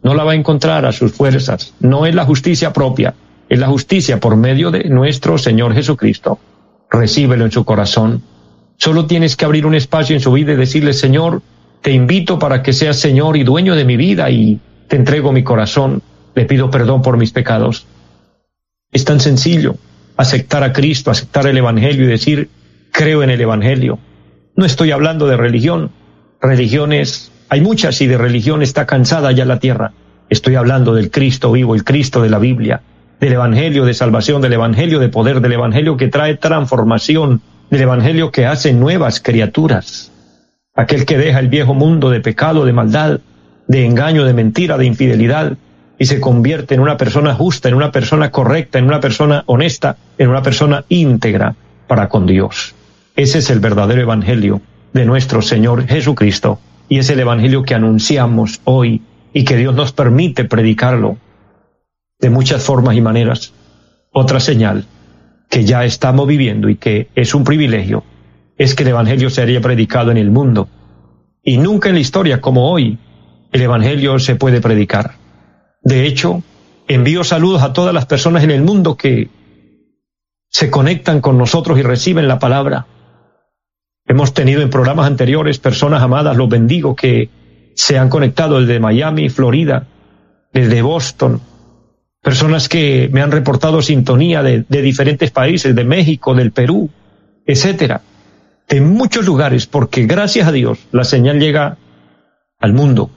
no 0.02 0.14
la 0.14 0.24
va 0.24 0.32
a 0.32 0.36
encontrar 0.36 0.84
a 0.84 0.92
sus 0.92 1.12
fuerzas, 1.12 1.74
no 1.80 2.06
es 2.06 2.14
la 2.14 2.24
justicia 2.24 2.72
propia, 2.72 3.14
es 3.48 3.58
la 3.58 3.68
justicia 3.68 4.20
por 4.20 4.36
medio 4.36 4.70
de 4.70 4.84
nuestro 4.84 5.38
Señor 5.38 5.74
Jesucristo. 5.74 6.38
Recíbelo 6.90 7.44
en 7.44 7.50
su 7.50 7.64
corazón. 7.64 8.22
Solo 8.76 9.06
tienes 9.06 9.36
que 9.36 9.44
abrir 9.44 9.66
un 9.66 9.74
espacio 9.74 10.14
en 10.14 10.22
su 10.22 10.32
vida 10.32 10.52
y 10.52 10.56
decirle, 10.56 10.92
Señor, 10.92 11.42
te 11.82 11.92
invito 11.92 12.38
para 12.38 12.62
que 12.62 12.72
seas 12.72 12.98
Señor 12.98 13.36
y 13.36 13.44
dueño 13.44 13.74
de 13.74 13.84
mi 13.84 13.96
vida 13.96 14.30
y 14.30 14.60
te 14.88 14.96
entrego 14.96 15.32
mi 15.32 15.42
corazón, 15.42 16.02
le 16.34 16.44
pido 16.44 16.70
perdón 16.70 17.02
por 17.02 17.16
mis 17.16 17.32
pecados. 17.32 17.86
Es 18.92 19.04
tan 19.04 19.20
sencillo 19.20 19.76
aceptar 20.16 20.62
a 20.62 20.72
Cristo, 20.72 21.10
aceptar 21.10 21.46
el 21.46 21.56
Evangelio 21.56 22.04
y 22.04 22.08
decir, 22.08 22.50
creo 22.92 23.22
en 23.22 23.30
el 23.30 23.40
Evangelio. 23.40 23.98
No 24.56 24.66
estoy 24.66 24.90
hablando 24.90 25.26
de 25.26 25.36
religión. 25.36 25.90
Religiones, 26.42 27.32
hay 27.48 27.60
muchas 27.60 28.00
y 28.00 28.06
de 28.06 28.18
religión 28.18 28.62
está 28.62 28.86
cansada 28.86 29.32
ya 29.32 29.44
la 29.44 29.60
tierra. 29.60 29.92
Estoy 30.28 30.56
hablando 30.56 30.94
del 30.94 31.10
Cristo 31.10 31.52
vivo, 31.52 31.74
el 31.74 31.84
Cristo 31.84 32.22
de 32.22 32.30
la 32.30 32.38
Biblia, 32.38 32.82
del 33.20 33.32
Evangelio 33.32 33.84
de 33.84 33.94
salvación, 33.94 34.42
del 34.42 34.52
Evangelio 34.52 34.98
de 34.98 35.08
poder, 35.08 35.40
del 35.40 35.52
Evangelio 35.52 35.96
que 35.96 36.08
trae 36.08 36.36
transformación, 36.36 37.40
del 37.70 37.82
Evangelio 37.82 38.30
que 38.30 38.46
hace 38.46 38.72
nuevas 38.72 39.20
criaturas. 39.20 40.09
Aquel 40.80 41.04
que 41.04 41.18
deja 41.18 41.40
el 41.40 41.48
viejo 41.48 41.74
mundo 41.74 42.08
de 42.08 42.20
pecado, 42.20 42.64
de 42.64 42.72
maldad, 42.72 43.20
de 43.68 43.84
engaño, 43.84 44.24
de 44.24 44.32
mentira, 44.32 44.78
de 44.78 44.86
infidelidad, 44.86 45.58
y 45.98 46.06
se 46.06 46.22
convierte 46.22 46.74
en 46.74 46.80
una 46.80 46.96
persona 46.96 47.34
justa, 47.34 47.68
en 47.68 47.74
una 47.74 47.92
persona 47.92 48.30
correcta, 48.30 48.78
en 48.78 48.86
una 48.86 48.98
persona 48.98 49.42
honesta, 49.44 49.98
en 50.16 50.30
una 50.30 50.42
persona 50.42 50.86
íntegra 50.88 51.54
para 51.86 52.08
con 52.08 52.24
Dios. 52.24 52.74
Ese 53.14 53.40
es 53.40 53.50
el 53.50 53.60
verdadero 53.60 54.00
Evangelio 54.00 54.62
de 54.94 55.04
nuestro 55.04 55.42
Señor 55.42 55.86
Jesucristo 55.86 56.58
y 56.88 56.96
es 56.96 57.10
el 57.10 57.20
Evangelio 57.20 57.62
que 57.62 57.74
anunciamos 57.74 58.62
hoy 58.64 59.02
y 59.34 59.44
que 59.44 59.58
Dios 59.58 59.74
nos 59.74 59.92
permite 59.92 60.44
predicarlo 60.46 61.18
de 62.20 62.30
muchas 62.30 62.62
formas 62.62 62.96
y 62.96 63.02
maneras. 63.02 63.52
Otra 64.12 64.40
señal 64.40 64.86
que 65.50 65.66
ya 65.66 65.84
estamos 65.84 66.26
viviendo 66.26 66.70
y 66.70 66.76
que 66.76 67.08
es 67.14 67.34
un 67.34 67.44
privilegio 67.44 68.02
es 68.60 68.74
que 68.74 68.82
el 68.82 68.90
Evangelio 68.90 69.30
se 69.30 69.40
haría 69.40 69.62
predicado 69.62 70.10
en 70.10 70.18
el 70.18 70.30
mundo. 70.30 70.68
Y 71.42 71.56
nunca 71.56 71.88
en 71.88 71.94
la 71.94 72.02
historia 72.02 72.42
como 72.42 72.70
hoy 72.70 72.98
el 73.52 73.62
Evangelio 73.62 74.18
se 74.18 74.36
puede 74.36 74.60
predicar. 74.60 75.14
De 75.82 76.04
hecho, 76.06 76.42
envío 76.86 77.24
saludos 77.24 77.62
a 77.62 77.72
todas 77.72 77.94
las 77.94 78.04
personas 78.04 78.44
en 78.44 78.50
el 78.50 78.60
mundo 78.60 78.98
que 78.98 79.30
se 80.50 80.70
conectan 80.70 81.22
con 81.22 81.38
nosotros 81.38 81.78
y 81.78 81.82
reciben 81.82 82.28
la 82.28 82.38
palabra. 82.38 82.86
Hemos 84.04 84.34
tenido 84.34 84.60
en 84.60 84.68
programas 84.68 85.06
anteriores 85.06 85.58
personas 85.58 86.02
amadas, 86.02 86.36
los 86.36 86.50
bendigo, 86.50 86.94
que 86.94 87.30
se 87.74 87.96
han 87.96 88.10
conectado 88.10 88.60
desde 88.60 88.78
Miami, 88.78 89.30
Florida, 89.30 89.86
desde 90.52 90.82
Boston, 90.82 91.40
personas 92.20 92.68
que 92.68 93.08
me 93.10 93.22
han 93.22 93.32
reportado 93.32 93.80
sintonía 93.80 94.42
de, 94.42 94.66
diferentes 94.68 95.30
países, 95.30 95.74
de 95.74 95.84
México, 95.84 96.34
del 96.34 96.52
Perú, 96.52 96.90
etcétera, 97.46 98.02
de 98.70 98.80
muchos 98.80 99.26
lugares, 99.26 99.66
porque 99.66 100.06
gracias 100.06 100.46
a 100.46 100.52
Dios 100.52 100.78
la 100.92 101.04
señal 101.04 101.40
llega 101.40 101.76
al 102.60 102.72
mundo. 102.72 103.10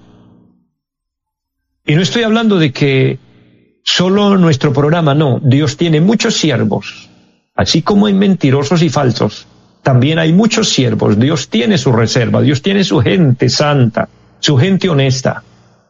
Y 1.85 1.95
no 1.95 2.01
estoy 2.01 2.23
hablando 2.23 2.57
de 2.57 2.71
que 2.71 3.19
solo 3.83 4.37
nuestro 4.37 4.73
programa, 4.73 5.13
no, 5.13 5.39
Dios 5.43 5.77
tiene 5.77 6.01
muchos 6.01 6.35
siervos, 6.35 7.09
así 7.55 7.83
como 7.83 8.07
hay 8.07 8.13
mentirosos 8.13 8.81
y 8.81 8.89
falsos, 8.89 9.47
también 9.83 10.17
hay 10.17 10.33
muchos 10.33 10.69
siervos, 10.69 11.19
Dios 11.19 11.49
tiene 11.49 11.77
su 11.77 11.91
reserva, 11.91 12.41
Dios 12.41 12.61
tiene 12.61 12.83
su 12.83 12.99
gente 12.99 13.47
santa, 13.49 14.09
su 14.39 14.57
gente 14.57 14.89
honesta, 14.89 15.43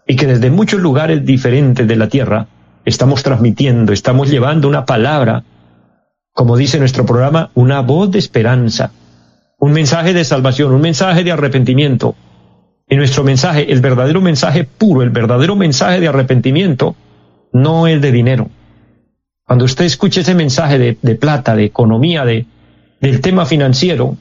y 0.05 0.15
que 0.17 0.27
desde 0.27 0.50
muchos 0.50 0.82
lugares 0.82 1.25
diferentes 1.25 1.88
de 1.88 1.96
la 1.96 2.10
tierra 2.10 2.48
estamos 2.84 3.24
transmitiendo, 3.24 3.93
estamos 3.93 4.29
llevando 4.29 4.67
una 4.67 4.86
palabra, 4.86 5.43
como 6.34 6.58
dice 6.58 6.79
nuestro 6.79 7.05
programa, 7.05 7.51
una 7.53 7.82
voz 7.82 8.12
de 8.12 8.20
esperanza, 8.20 8.91
un 9.63 9.72
mensaje 9.72 10.12
de 10.12 10.25
salvación, 10.25 10.74
un 10.74 10.82
mensaje 10.82 11.24
de 11.24 11.32
arrepentimiento. 11.32 12.15
Y 12.89 12.98
nuestro 12.98 13.24
mensaje, 13.24 13.72
el 13.72 13.79
verdadero 13.79 14.20
mensaje 14.20 14.65
puro, 14.65 15.03
el 15.03 15.10
verdadero 15.10 15.55
mensaje 15.55 16.01
de 16.01 16.10
arrepentimiento, 16.10 16.98
no 17.53 17.88
es 17.88 18.01
de 18.01 18.12
dinero. 18.12 18.50
Cuando 19.46 19.63
usted 19.63 19.86
escuche 19.86 20.20
ese 20.20 20.36
mensaje 20.36 20.77
de, 20.77 20.98
de 21.01 21.15
plata, 21.15 21.55
de 21.55 21.63
economía, 21.63 22.25
de, 22.25 22.46
del 23.00 23.22
tema 23.22 23.46
financiero, 23.46 24.17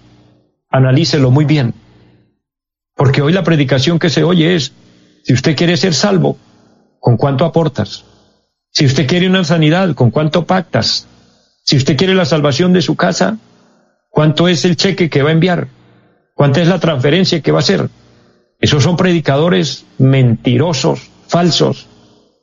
analícelo 0.71 1.33
muy 1.33 1.45
bien. 1.45 1.75
Porque 2.95 3.21
hoy 3.21 3.33
la 3.33 3.43
predicación 3.43 3.99
que 3.99 4.11
se 4.11 4.23
oye 4.23 4.55
es, 4.55 4.73
si 5.25 5.33
usted 5.33 5.57
quiere 5.57 5.77
ser 5.77 5.93
salvo, 5.93 6.37
¿con 7.01 7.17
cuánto 7.17 7.45
aportas? 7.45 8.05
Si 8.71 8.87
usted 8.87 9.09
quiere 9.09 9.29
una 9.29 9.43
sanidad, 9.43 9.93
¿con 9.97 10.13
cuánto 10.13 10.47
pactas? 10.47 11.09
Si 11.65 11.77
usted 11.77 11.97
quiere 11.97 12.15
la 12.15 12.27
salvación 12.27 12.73
de 12.73 12.83
su 12.83 12.95
casa, 12.95 13.39
¿cuánto 14.13 14.47
es 14.47 14.65
el 14.65 14.77
cheque 14.77 15.11
que 15.11 15.23
va 15.23 15.31
a 15.31 15.33
enviar? 15.33 15.67
¿Cuánta 16.35 16.63
es 16.63 16.69
la 16.69 16.79
transferencia 16.79 17.41
que 17.41 17.51
va 17.51 17.59
a 17.59 17.63
hacer? 17.67 17.89
Esos 18.61 18.85
son 18.85 18.97
predicadores 18.97 19.87
mentirosos, 19.99 21.11
falsos, 21.27 21.89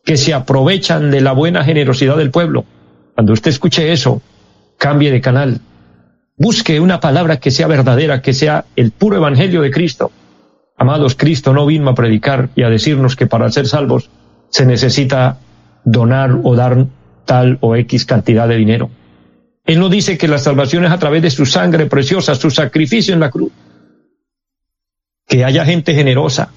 que 0.03 0.17
se 0.17 0.33
aprovechan 0.33 1.11
de 1.11 1.21
la 1.21 1.31
buena 1.31 1.63
generosidad 1.63 2.17
del 2.17 2.31
pueblo. 2.31 2.65
Cuando 3.15 3.31
usted 3.31 3.51
escuche 3.51 3.93
eso, 3.93 4.21
cambie 4.77 5.11
de 5.11 5.21
canal. 5.21 5.61
Busque 6.35 6.79
una 6.79 6.99
palabra 6.99 7.37
que 7.37 7.51
sea 7.51 7.67
verdadera, 7.67 8.21
que 8.21 8.33
sea 8.33 8.65
el 8.75 8.91
puro 8.91 9.17
evangelio 9.17 9.61
de 9.61 9.71
Cristo. 9.71 10.11
Amados, 10.77 11.15
Cristo 11.15 11.53
no 11.53 11.65
vino 11.65 11.89
a 11.89 11.95
predicar 11.95 12.49
y 12.55 12.63
a 12.63 12.69
decirnos 12.69 13.15
que 13.15 13.27
para 13.27 13.51
ser 13.51 13.67
salvos 13.67 14.09
se 14.49 14.65
necesita 14.65 15.37
donar 15.83 16.39
o 16.43 16.55
dar 16.55 16.87
tal 17.25 17.57
o 17.61 17.75
X 17.75 18.05
cantidad 18.05 18.47
de 18.47 18.55
dinero. 18.55 18.89
Él 19.69 19.79
no 19.79 19.87
dice 19.87 20.17
que 20.17 20.27
la 20.27 20.39
salvación 20.39 20.83
es 20.85 20.91
a 20.91 20.97
través 20.97 21.21
de 21.21 21.29
su 21.29 21.45
sangre 21.45 21.85
preciosa, 21.85 22.33
su 22.33 22.49
sacrificio 22.49 23.13
en 23.13 23.19
la 23.19 23.29
cruz. 23.29 23.51
Que 25.27 25.45
haya 25.45 25.63
gente 25.63 25.93
generosa, 25.93 26.49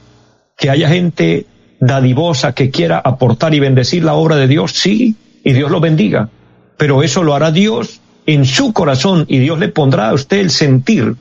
que 0.56 0.70
haya 0.70 0.88
gente 0.88 1.44
dadivosa 1.78 2.54
que 2.54 2.70
quiera 2.70 3.02
aportar 3.04 3.52
y 3.52 3.60
bendecir 3.60 4.02
la 4.02 4.14
obra 4.14 4.36
de 4.36 4.48
Dios, 4.48 4.72
sí, 4.72 5.14
y 5.44 5.52
Dios 5.52 5.70
lo 5.70 5.78
bendiga. 5.78 6.30
Pero 6.78 7.02
eso 7.02 7.22
lo 7.22 7.34
hará 7.34 7.52
Dios 7.52 8.00
en 8.24 8.46
su 8.46 8.72
corazón 8.72 9.26
y 9.28 9.40
Dios 9.40 9.58
le 9.58 9.68
pondrá 9.68 10.08
a 10.08 10.14
usted 10.14 10.38
el 10.38 10.48
sentir 10.48 11.16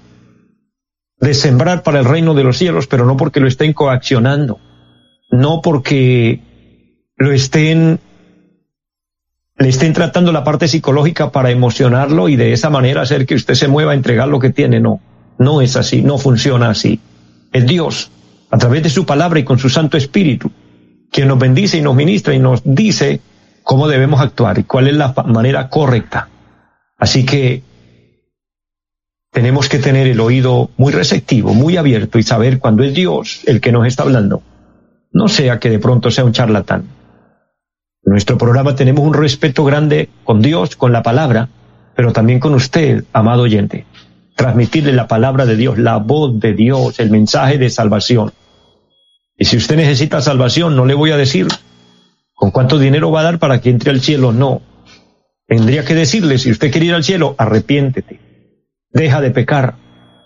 de 1.20 1.34
sembrar 1.34 1.84
para 1.84 2.00
el 2.00 2.06
reino 2.06 2.34
de 2.34 2.46
los 2.46 2.58
cielos, 2.58 2.88
pero 2.88 3.06
no 3.06 3.18
porque 3.18 3.42
lo 3.42 3.50
estén 3.50 3.74
coaccionando, 3.74 4.62
no 5.30 5.62
porque 5.62 6.40
lo 7.18 7.34
estén 7.34 8.00
le 9.58 9.70
estén 9.70 9.94
tratando 9.94 10.32
la 10.32 10.44
parte 10.44 10.68
psicológica 10.68 11.32
para 11.32 11.52
emocionarlo 11.52 12.30
y 12.30 12.36
de 12.36 12.54
esa 12.54 12.70
manera 12.70 13.02
hacer 13.02 13.26
que 13.26 13.36
usted 13.36 13.54
se 13.54 13.68
mueva 13.68 13.92
a 13.92 13.96
entregar 13.96 14.28
lo 14.28 14.40
que 14.40 14.50
tiene. 14.50 14.80
No, 14.80 15.00
no 15.38 15.62
es 15.62 15.76
así, 15.76 16.02
no 16.02 16.18
funciona 16.18 16.70
así. 16.70 17.00
Es 17.52 17.66
Dios, 17.66 18.12
a 18.50 18.58
través 18.58 18.84
de 18.84 18.90
su 18.90 19.06
palabra 19.06 19.40
y 19.40 19.44
con 19.44 19.60
su 19.60 19.70
Santo 19.70 19.98
Espíritu, 19.98 20.52
quien 21.12 21.28
nos 21.28 21.40
bendice 21.40 21.78
y 21.78 21.82
nos 21.82 21.96
ministra 21.96 22.34
y 22.34 22.40
nos 22.40 22.62
dice 22.64 23.22
cómo 23.64 23.88
debemos 23.88 24.22
actuar 24.22 24.58
y 24.60 24.64
cuál 24.64 24.88
es 24.88 24.96
la 24.96 25.14
manera 25.28 25.70
correcta. 25.70 26.30
Así 26.98 27.26
que 27.26 27.64
tenemos 29.32 29.70
que 29.70 29.80
tener 29.80 30.08
el 30.08 30.20
oído 30.20 30.72
muy 30.78 30.92
receptivo, 30.92 31.54
muy 31.54 31.78
abierto 31.78 32.20
y 32.20 32.24
saber 32.24 32.60
cuándo 32.60 32.84
es 32.84 32.94
Dios 32.94 33.42
el 33.46 33.62
que 33.62 33.72
nos 33.72 33.88
está 33.88 34.04
hablando. 34.04 34.44
No 35.12 35.28
sea 35.28 35.60
que 35.60 35.70
de 35.70 35.80
pronto 35.80 36.12
sea 36.12 36.26
un 36.26 36.34
charlatán. 36.34 37.01
Nuestro 38.04 38.38
programa 38.38 38.76
tenemos 38.76 39.06
un 39.06 39.14
respeto 39.14 39.64
grande 39.64 40.10
con 40.24 40.42
Dios, 40.42 40.76
con 40.76 40.92
la 40.92 41.04
palabra, 41.04 41.50
pero 41.96 42.14
también 42.14 42.40
con 42.40 42.54
usted, 42.54 43.04
amado 43.14 43.44
oyente. 43.44 43.86
Transmitirle 44.36 44.94
la 44.94 45.08
palabra 45.08 45.46
de 45.46 45.56
Dios, 45.56 45.78
la 45.78 45.98
voz 45.98 46.40
de 46.40 46.54
Dios, 46.54 47.00
el 47.00 47.12
mensaje 47.12 47.58
de 47.58 47.70
salvación. 47.70 48.32
Y 49.38 49.46
si 49.46 49.58
usted 49.58 49.76
necesita 49.76 50.22
salvación, 50.22 50.76
no 50.76 50.86
le 50.86 50.94
voy 50.94 51.12
a 51.12 51.18
decir 51.18 51.48
con 52.34 52.50
cuánto 52.50 52.80
dinero 52.80 53.12
va 53.12 53.20
a 53.20 53.24
dar 53.24 53.40
para 53.40 53.62
que 53.62 53.70
entre 53.70 53.92
al 53.92 54.02
cielo, 54.02 54.32
no. 54.32 54.62
Tendría 55.48 55.86
que 55.86 55.94
decirle, 55.94 56.40
si 56.40 56.50
usted 56.50 56.72
quiere 56.72 56.88
ir 56.88 56.94
al 56.96 57.04
cielo, 57.04 57.36
arrepiéntete. 57.38 58.20
Deja 58.92 59.22
de 59.22 59.30
pecar. 59.30 59.76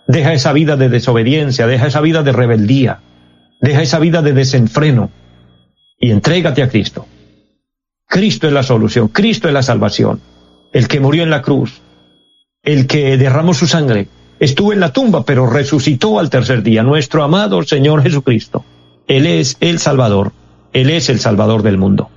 Deja 0.08 0.32
esa 0.32 0.52
vida 0.52 0.76
de 0.76 0.88
desobediencia, 0.88 1.66
deja 1.66 1.88
esa 1.88 2.00
vida 2.00 2.22
de 2.22 2.32
rebeldía, 2.32 3.00
deja 3.60 3.82
esa 3.82 3.98
vida 3.98 4.22
de 4.22 4.32
desenfreno 4.32 5.10
y 5.98 6.12
entrégate 6.12 6.62
a 6.62 6.68
Cristo. 6.68 7.06
Cristo 8.08 8.46
es 8.46 8.52
la 8.52 8.62
solución, 8.62 9.08
Cristo 9.08 9.48
es 9.48 9.54
la 9.54 9.62
salvación, 9.62 10.20
el 10.72 10.88
que 10.88 11.00
murió 11.00 11.22
en 11.22 11.30
la 11.30 11.42
cruz, 11.42 11.80
el 12.62 12.86
que 12.86 13.16
derramó 13.16 13.52
su 13.52 13.66
sangre, 13.66 14.08
estuvo 14.38 14.72
en 14.72 14.80
la 14.80 14.92
tumba, 14.92 15.24
pero 15.24 15.46
resucitó 15.46 16.18
al 16.18 16.30
tercer 16.30 16.62
día, 16.62 16.82
nuestro 16.82 17.24
amado 17.24 17.62
Señor 17.62 18.02
Jesucristo. 18.02 18.64
Él 19.08 19.26
es 19.26 19.56
el 19.60 19.78
Salvador, 19.78 20.32
Él 20.72 20.90
es 20.90 21.08
el 21.08 21.20
Salvador 21.20 21.62
del 21.62 21.78
mundo. 21.78 22.10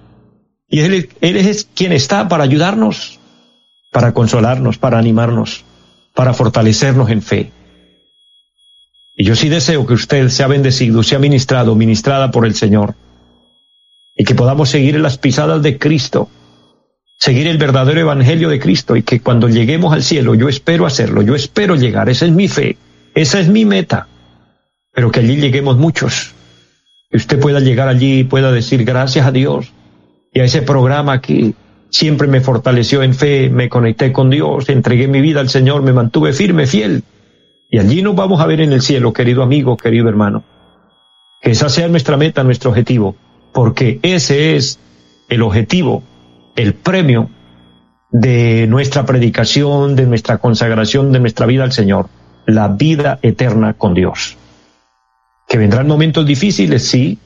Y 0.67 0.81
Él, 0.81 1.09
es 1.21 1.67
quien 1.75 1.91
está 1.91 2.27
para 2.27 2.43
ayudarnos, 2.43 3.19
para 3.91 4.13
consolarnos, 4.13 4.77
para 4.77 4.99
animarnos, 4.99 5.63
para 6.13 6.33
fortalecernos 6.33 7.09
en 7.09 7.21
fe. 7.23 7.51
Y 9.15 9.25
yo 9.25 9.35
sí 9.35 9.49
deseo 9.49 9.85
que 9.85 9.93
usted 9.93 10.29
sea 10.29 10.47
bendecido, 10.47 11.01
sea 11.03 11.19
ministrado, 11.19 11.75
ministrada 11.75 12.31
por 12.31 12.45
el 12.45 12.55
Señor 12.55 12.95
y 14.19 14.25
que 14.25 14.35
podamos 14.35 14.67
seguir 14.67 14.97
en 14.97 15.01
las 15.01 15.17
pisadas 15.17 15.63
de 15.63 15.77
Cristo, 15.77 16.29
seguir 17.17 17.47
el 17.47 17.57
verdadero 17.57 18.01
evangelio 18.01 18.49
de 18.49 18.59
Cristo 18.59 18.97
y 18.97 19.01
que 19.01 19.21
cuando 19.21 19.47
lleguemos 19.47 19.93
al 19.93 20.03
cielo, 20.03 20.35
yo 20.35 20.49
espero 20.49 20.85
hacerlo, 20.85 21.21
yo 21.21 21.35
espero 21.35 21.77
llegar, 21.77 22.09
esa 22.09 22.25
es 22.25 22.33
mi 22.33 22.49
fe, 22.49 22.75
esa 23.15 23.39
es 23.39 23.47
mi 23.47 23.63
meta, 23.63 24.09
pero 24.93 25.09
que 25.09 25.21
allí 25.21 25.37
lleguemos 25.37 25.77
muchos, 25.77 26.33
que 27.09 27.15
usted 27.15 27.39
pueda 27.39 27.61
llegar 27.61 27.87
allí 27.87 28.19
y 28.19 28.23
pueda 28.25 28.51
decir 28.51 28.83
gracias 28.83 29.25
a 29.25 29.31
Dios 29.31 29.71
y 30.33 30.41
a 30.41 30.43
ese 30.43 30.63
programa 30.63 31.21
que 31.21 31.53
siempre 31.89 32.27
me 32.27 32.41
fortaleció 32.41 33.01
en 33.03 33.13
fe, 33.13 33.49
me 33.49 33.69
conecté 33.69 34.11
con 34.11 34.29
Dios, 34.29 34.67
entregué 34.67 35.07
mi 35.07 35.21
vida 35.21 35.39
al 35.39 35.47
Señor, 35.47 35.81
me 35.81 35.93
mantuve 35.93 36.33
firme, 36.33 36.67
fiel. 36.67 37.03
Y 37.71 37.79
allí 37.79 38.01
nos 38.01 38.17
vamos 38.17 38.41
a 38.41 38.47
ver 38.47 38.59
en 38.59 38.73
el 38.73 38.81
cielo, 38.81 39.13
querido 39.13 39.43
amigo, 39.43 39.77
querido 39.77 40.09
hermano. 40.09 40.43
Que 41.41 41.51
esa 41.51 41.69
sea 41.69 41.87
nuestra 41.87 42.17
meta, 42.17 42.43
nuestro 42.43 42.71
objetivo 42.71 43.15
porque 43.53 43.99
ese 44.01 44.55
es 44.55 44.79
el 45.29 45.41
objetivo, 45.41 46.03
el 46.55 46.73
premio 46.73 47.29
de 48.11 48.65
nuestra 48.67 49.05
predicación, 49.05 49.95
de 49.95 50.05
nuestra 50.05 50.39
consagración, 50.39 51.11
de 51.11 51.19
nuestra 51.19 51.45
vida 51.45 51.63
al 51.63 51.71
Señor, 51.71 52.07
la 52.45 52.67
vida 52.67 53.19
eterna 53.21 53.73
con 53.73 53.93
Dios. 53.93 54.37
Que 55.47 55.57
vendrán 55.57 55.87
momentos 55.87 56.25
difíciles, 56.25 56.87
sí, 56.87 57.19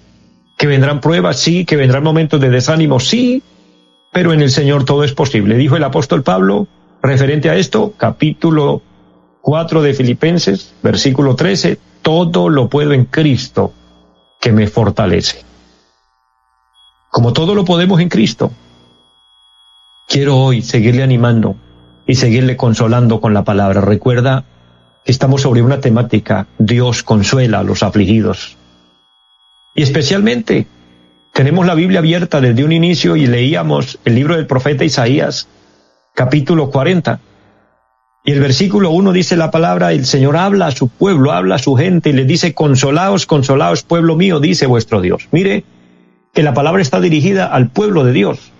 que 0.57 0.67
vendrán 0.67 1.01
pruebas, 1.01 1.39
sí, 1.39 1.65
que 1.65 1.75
vendrán 1.75 2.03
momentos 2.03 2.39
de 2.39 2.49
desánimo, 2.49 2.99
sí, 2.99 3.41
pero 4.11 4.33
en 4.33 4.41
el 4.41 4.51
Señor 4.51 4.85
todo 4.85 5.03
es 5.03 5.13
posible. 5.13 5.57
Dijo 5.57 5.75
el 5.75 5.83
apóstol 5.83 6.23
Pablo, 6.23 6.67
referente 7.01 7.49
a 7.49 7.55
esto, 7.55 7.93
capítulo 7.97 8.81
4 9.41 9.81
de 9.81 9.93
Filipenses, 9.93 10.73
versículo 10.83 11.35
13, 11.35 11.77
todo 12.01 12.49
lo 12.49 12.69
puedo 12.69 12.93
en 12.93 13.05
Cristo 13.05 13.73
que 14.39 14.51
me 14.51 14.67
fortalece. 14.67 15.43
Como 17.13 17.31
todo 17.31 17.53
lo 17.53 17.63
podemos 17.63 18.01
en 18.01 18.09
Cristo, 18.09 18.51
quiero 20.07 20.35
hoy 20.35 20.63
seguirle 20.63 21.03
animando 21.03 21.55
y 22.07 22.15
seguirle 22.15 22.57
consolando 22.57 23.21
con 23.21 23.35
la 23.35 23.43
palabra. 23.43 23.81
Recuerda 23.81 24.45
que 25.05 25.11
estamos 25.11 25.43
sobre 25.43 25.61
una 25.61 25.79
temática, 25.79 26.47
Dios 26.57 27.03
consuela 27.03 27.59
a 27.59 27.63
los 27.63 27.83
afligidos. 27.83 28.57
Y 29.75 29.83
especialmente 29.83 30.65
tenemos 31.33 31.67
la 31.67 31.75
Biblia 31.75 31.99
abierta 31.99 32.41
desde 32.41 32.63
un 32.63 32.71
inicio 32.71 33.15
y 33.15 33.27
leíamos 33.27 33.99
el 34.05 34.15
libro 34.15 34.35
del 34.35 34.47
profeta 34.47 34.83
Isaías, 34.83 35.47
capítulo 36.15 36.71
40. 36.71 37.19
Y 38.25 38.31
el 38.31 38.39
versículo 38.39 38.89
1 38.89 39.11
dice 39.11 39.37
la 39.37 39.51
palabra, 39.51 39.91
el 39.91 40.07
Señor 40.07 40.35
habla 40.35 40.65
a 40.65 40.71
su 40.71 40.87
pueblo, 40.87 41.31
habla 41.31 41.55
a 41.55 41.59
su 41.59 41.75
gente 41.75 42.09
y 42.09 42.13
le 42.13 42.25
dice, 42.25 42.55
consolaos, 42.55 43.27
consolaos, 43.27 43.83
pueblo 43.83 44.15
mío, 44.15 44.39
dice 44.39 44.65
vuestro 44.65 44.99
Dios. 44.99 45.27
Mire 45.29 45.63
que 46.33 46.43
la 46.43 46.53
palabra 46.53 46.81
está 46.81 46.99
dirigida 46.99 47.45
al 47.45 47.69
pueblo 47.69 48.03
de 48.03 48.11
Dios. 48.11 48.51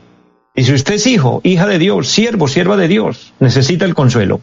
Y 0.56 0.63
si 0.63 0.74
usted 0.74 0.96
es 0.96 1.08
hijo, 1.08 1.42
hija 1.44 1.65
de 1.65 1.80
Dios, 1.80 2.08
siervo, 2.08 2.48
sierva 2.48 2.77
de 2.77 2.88
Dios, 2.88 3.34
necesita 3.39 3.86
el 3.86 3.96
consuelo. 3.96 4.42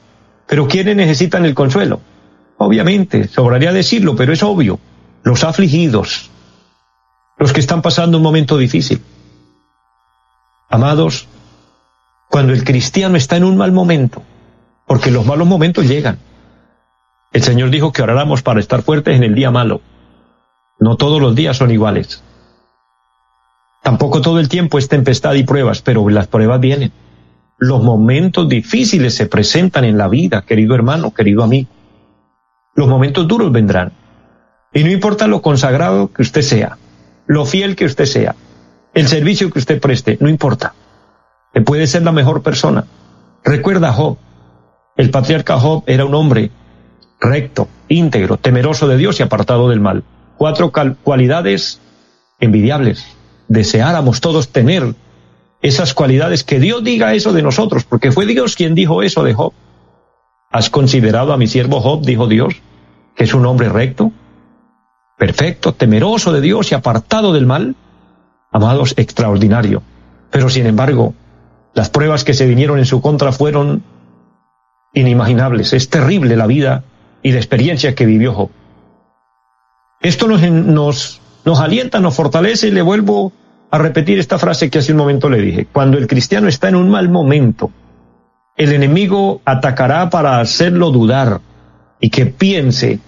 Pero 0.49 0.67
¿quiénes 0.67 0.97
necesitan 0.97 1.45
el 1.45 1.55
consuelo? 1.55 2.01
Obviamente, 2.59 3.29
sobraría 3.29 3.73
decirlo, 3.73 4.17
pero 4.17 4.33
es 4.33 4.43
obvio. 4.43 4.81
Los 5.23 5.45
afligidos, 5.45 6.31
los 7.39 7.53
que 7.53 7.61
están 7.61 7.83
pasando 7.83 8.17
un 8.17 8.23
momento 8.25 8.59
difícil. 8.59 9.01
Amados, 10.69 11.29
cuando 12.29 12.53
el 12.53 12.65
cristiano 12.65 13.17
está 13.17 13.37
en 13.37 13.45
un 13.45 13.57
mal 13.57 13.71
momento, 13.71 14.23
porque 14.87 15.11
los 15.11 15.25
malos 15.25 15.47
momentos 15.47 15.87
llegan. 15.87 16.19
El 17.33 17.43
Señor 17.43 17.71
dijo 17.71 17.93
que 17.93 18.03
oráramos 18.03 18.43
para 18.43 18.59
estar 18.59 18.83
fuertes 18.83 19.17
en 19.17 19.23
el 19.23 19.35
día 19.37 19.53
malo. 19.53 19.83
No 20.81 20.97
todos 20.97 21.21
los 21.21 21.37
días 21.37 21.57
son 21.57 21.71
iguales. 21.71 22.25
Tampoco 23.91 24.21
todo 24.21 24.39
el 24.39 24.49
tiempo 24.49 24.79
es 24.79 24.87
tempestad 24.87 25.35
y 25.35 25.43
pruebas, 25.43 25.83
pero 25.83 26.09
las 26.11 26.29
pruebas 26.29 26.61
vienen. 26.61 26.93
Los 27.59 27.83
momentos 27.83 28.49
difíciles 28.49 29.17
se 29.17 29.27
presentan 29.27 29.83
en 29.83 29.99
la 29.99 30.07
vida, 30.07 30.43
querido 30.43 30.77
hermano, 30.77 31.13
querido 31.13 31.43
amigo. 31.43 31.69
Los 32.77 32.87
momentos 32.87 33.27
duros 33.27 33.51
vendrán. 33.51 33.91
Y 34.73 34.85
no 34.85 34.93
importa 34.93 35.27
lo 35.27 35.43
consagrado 35.43 36.13
que 36.13 36.23
usted 36.23 36.43
sea, 36.43 36.79
lo 37.27 37.45
fiel 37.45 37.75
que 37.75 37.85
usted 37.85 38.05
sea, 38.05 38.37
el 38.95 39.09
servicio 39.09 39.51
que 39.51 39.59
usted 39.59 39.81
preste, 39.81 40.17
no 40.21 40.29
importa. 40.29 40.73
Usted 41.49 41.65
puede 41.65 41.89
ser 41.89 42.05
la 42.05 42.13
mejor 42.13 42.45
persona. 42.45 42.85
Recuerda 43.43 43.93
Job. 43.93 44.19
El 44.97 45.11
patriarca 45.11 45.59
Job 45.59 45.83
era 45.89 46.05
un 46.05 46.15
hombre 46.15 46.53
recto, 47.21 47.67
íntegro, 47.89 48.37
temeroso 48.37 48.87
de 48.87 48.99
Dios 48.99 49.19
y 49.19 49.25
apartado 49.25 49.69
del 49.69 49.81
mal. 49.81 50.05
Cuatro 50.37 50.71
cualidades 51.03 51.81
envidiables 52.39 53.17
deseáramos 53.51 54.21
todos 54.21 54.49
tener 54.49 54.95
esas 55.61 55.93
cualidades, 55.93 56.45
que 56.45 56.61
Dios 56.61 56.83
diga 56.85 57.13
eso 57.15 57.33
de 57.33 57.43
nosotros, 57.43 57.85
porque 57.85 58.13
fue 58.13 58.25
Dios 58.25 58.55
quien 58.55 58.75
dijo 58.75 59.03
eso 59.03 59.25
de 59.25 59.35
Job. 59.35 59.53
¿Has 60.51 60.71
considerado 60.71 61.33
a 61.33 61.37
mi 61.37 61.49
siervo 61.49 61.81
Job, 61.81 62.03
dijo 62.03 62.29
Dios, 62.29 62.55
que 63.15 63.25
es 63.25 63.35
un 63.35 63.45
hombre 63.45 63.69
recto, 63.69 64.13
perfecto, 65.19 65.75
temeroso 65.75 66.33
de 66.33 66.41
Dios 66.41 66.71
y 66.71 66.77
apartado 66.77 67.33
del 67.33 67.45
mal? 67.45 67.75
Amados, 68.53 68.95
extraordinario. 68.97 69.83
Pero 70.31 70.49
sin 70.49 70.67
embargo, 70.67 71.15
las 71.75 71.91
pruebas 71.91 72.23
que 72.23 72.35
se 72.35 72.47
vinieron 72.47 72.79
en 72.79 72.87
su 72.87 73.03
contra 73.03 73.33
fueron 73.33 73.83
inimaginables. 74.95 75.73
Es 75.73 75.91
terrible 75.91 76.37
la 76.37 76.47
vida 76.47 76.85
y 77.21 77.33
la 77.33 77.39
experiencia 77.39 77.97
que 77.97 78.07
vivió 78.07 78.33
Job. 78.33 78.51
Esto 80.01 80.29
nos, 80.29 80.41
nos, 80.41 81.21
nos 81.45 81.61
alienta, 81.61 81.99
nos 81.99 82.15
fortalece 82.15 82.69
y 82.69 82.71
le 82.71 82.83
vuelvo 82.83 83.33
a 83.71 83.79
repetir 83.79 84.19
esta 84.19 84.39
frase 84.39 84.69
que 84.69 84.79
hace 84.79 84.93
un 84.93 84.99
momento 84.99 85.29
le 85.29 85.39
dije. 85.39 85.67
Cuando 85.71 85.97
el 85.99 86.07
cristiano 86.07 86.49
está 86.49 86.69
en 86.69 86.77
un 86.77 86.91
mal 86.91 87.09
momento, 87.09 87.71
el 88.57 88.73
enemigo 88.73 89.41
atacará 89.45 90.11
para 90.11 90.41
hacerlo 90.41 90.91
dudar 90.91 91.41
y 92.01 92.11
que 92.11 92.27
piense 92.27 92.99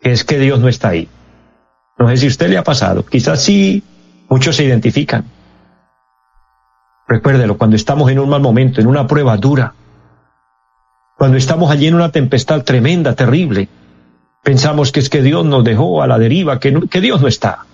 que 0.00 0.12
es 0.12 0.24
que 0.24 0.38
Dios 0.38 0.60
no 0.60 0.68
está 0.68 0.88
ahí. 0.88 1.08
No 1.98 2.08
sé 2.08 2.16
si 2.16 2.26
a 2.26 2.28
usted 2.28 2.48
le 2.48 2.58
ha 2.58 2.64
pasado. 2.64 3.04
Quizás 3.04 3.42
sí, 3.42 3.82
muchos 4.28 4.56
se 4.56 4.64
identifican. 4.64 5.24
Recuérdelo, 7.06 7.58
cuando 7.58 7.76
estamos 7.76 8.10
en 8.10 8.18
un 8.18 8.28
mal 8.28 8.40
momento, 8.40 8.80
en 8.80 8.86
una 8.86 9.06
prueba 9.06 9.36
dura, 9.36 9.74
cuando 11.16 11.36
estamos 11.36 11.70
allí 11.70 11.88
en 11.88 11.94
una 11.94 12.12
tempestad 12.12 12.62
tremenda, 12.62 13.14
terrible, 13.14 13.68
pensamos 14.42 14.92
que 14.92 15.00
es 15.00 15.10
que 15.10 15.22
Dios 15.22 15.44
nos 15.44 15.64
dejó 15.64 16.02
a 16.02 16.06
la 16.06 16.18
deriva, 16.18 16.60
que, 16.60 16.88
que 16.88 17.00
Dios 17.00 17.20
no 17.20 17.28
está. 17.28 17.66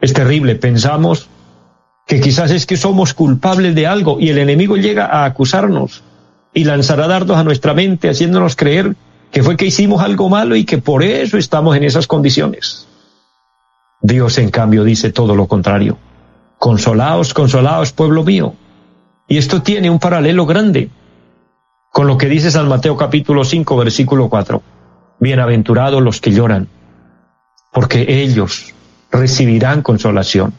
Es 0.00 0.12
terrible, 0.12 0.56
pensamos 0.56 1.28
que 2.08 2.20
quizás 2.20 2.50
es 2.50 2.64
que 2.64 2.78
somos 2.78 3.12
culpables 3.12 3.74
de 3.74 3.86
algo 3.86 4.18
y 4.18 4.30
el 4.30 4.38
enemigo 4.38 4.76
llega 4.76 5.04
a 5.04 5.26
acusarnos 5.26 6.02
y 6.54 6.64
lanzará 6.64 7.06
dardos 7.06 7.36
a 7.36 7.44
nuestra 7.44 7.74
mente 7.74 8.08
haciéndonos 8.08 8.56
creer 8.56 8.96
que 9.30 9.42
fue 9.42 9.58
que 9.58 9.66
hicimos 9.66 10.02
algo 10.02 10.30
malo 10.30 10.56
y 10.56 10.64
que 10.64 10.78
por 10.78 11.04
eso 11.04 11.36
estamos 11.36 11.76
en 11.76 11.84
esas 11.84 12.06
condiciones. 12.06 12.88
Dios, 14.00 14.38
en 14.38 14.50
cambio, 14.50 14.84
dice 14.84 15.12
todo 15.12 15.36
lo 15.36 15.46
contrario. 15.48 15.98
Consolaos, 16.56 17.34
consolaos, 17.34 17.92
pueblo 17.92 18.24
mío. 18.24 18.54
Y 19.28 19.36
esto 19.36 19.60
tiene 19.60 19.90
un 19.90 19.98
paralelo 19.98 20.46
grande 20.46 20.88
con 21.92 22.06
lo 22.06 22.16
que 22.16 22.30
dice 22.30 22.50
San 22.50 22.68
Mateo 22.68 22.96
capítulo 22.96 23.44
5, 23.44 23.76
versículo 23.76 24.30
4. 24.30 24.62
Bienaventurados 25.20 26.02
los 26.02 26.22
que 26.22 26.32
lloran, 26.32 26.68
porque 27.70 28.06
ellos 28.22 28.72
recibirán 29.10 29.82
consolación. 29.82 30.54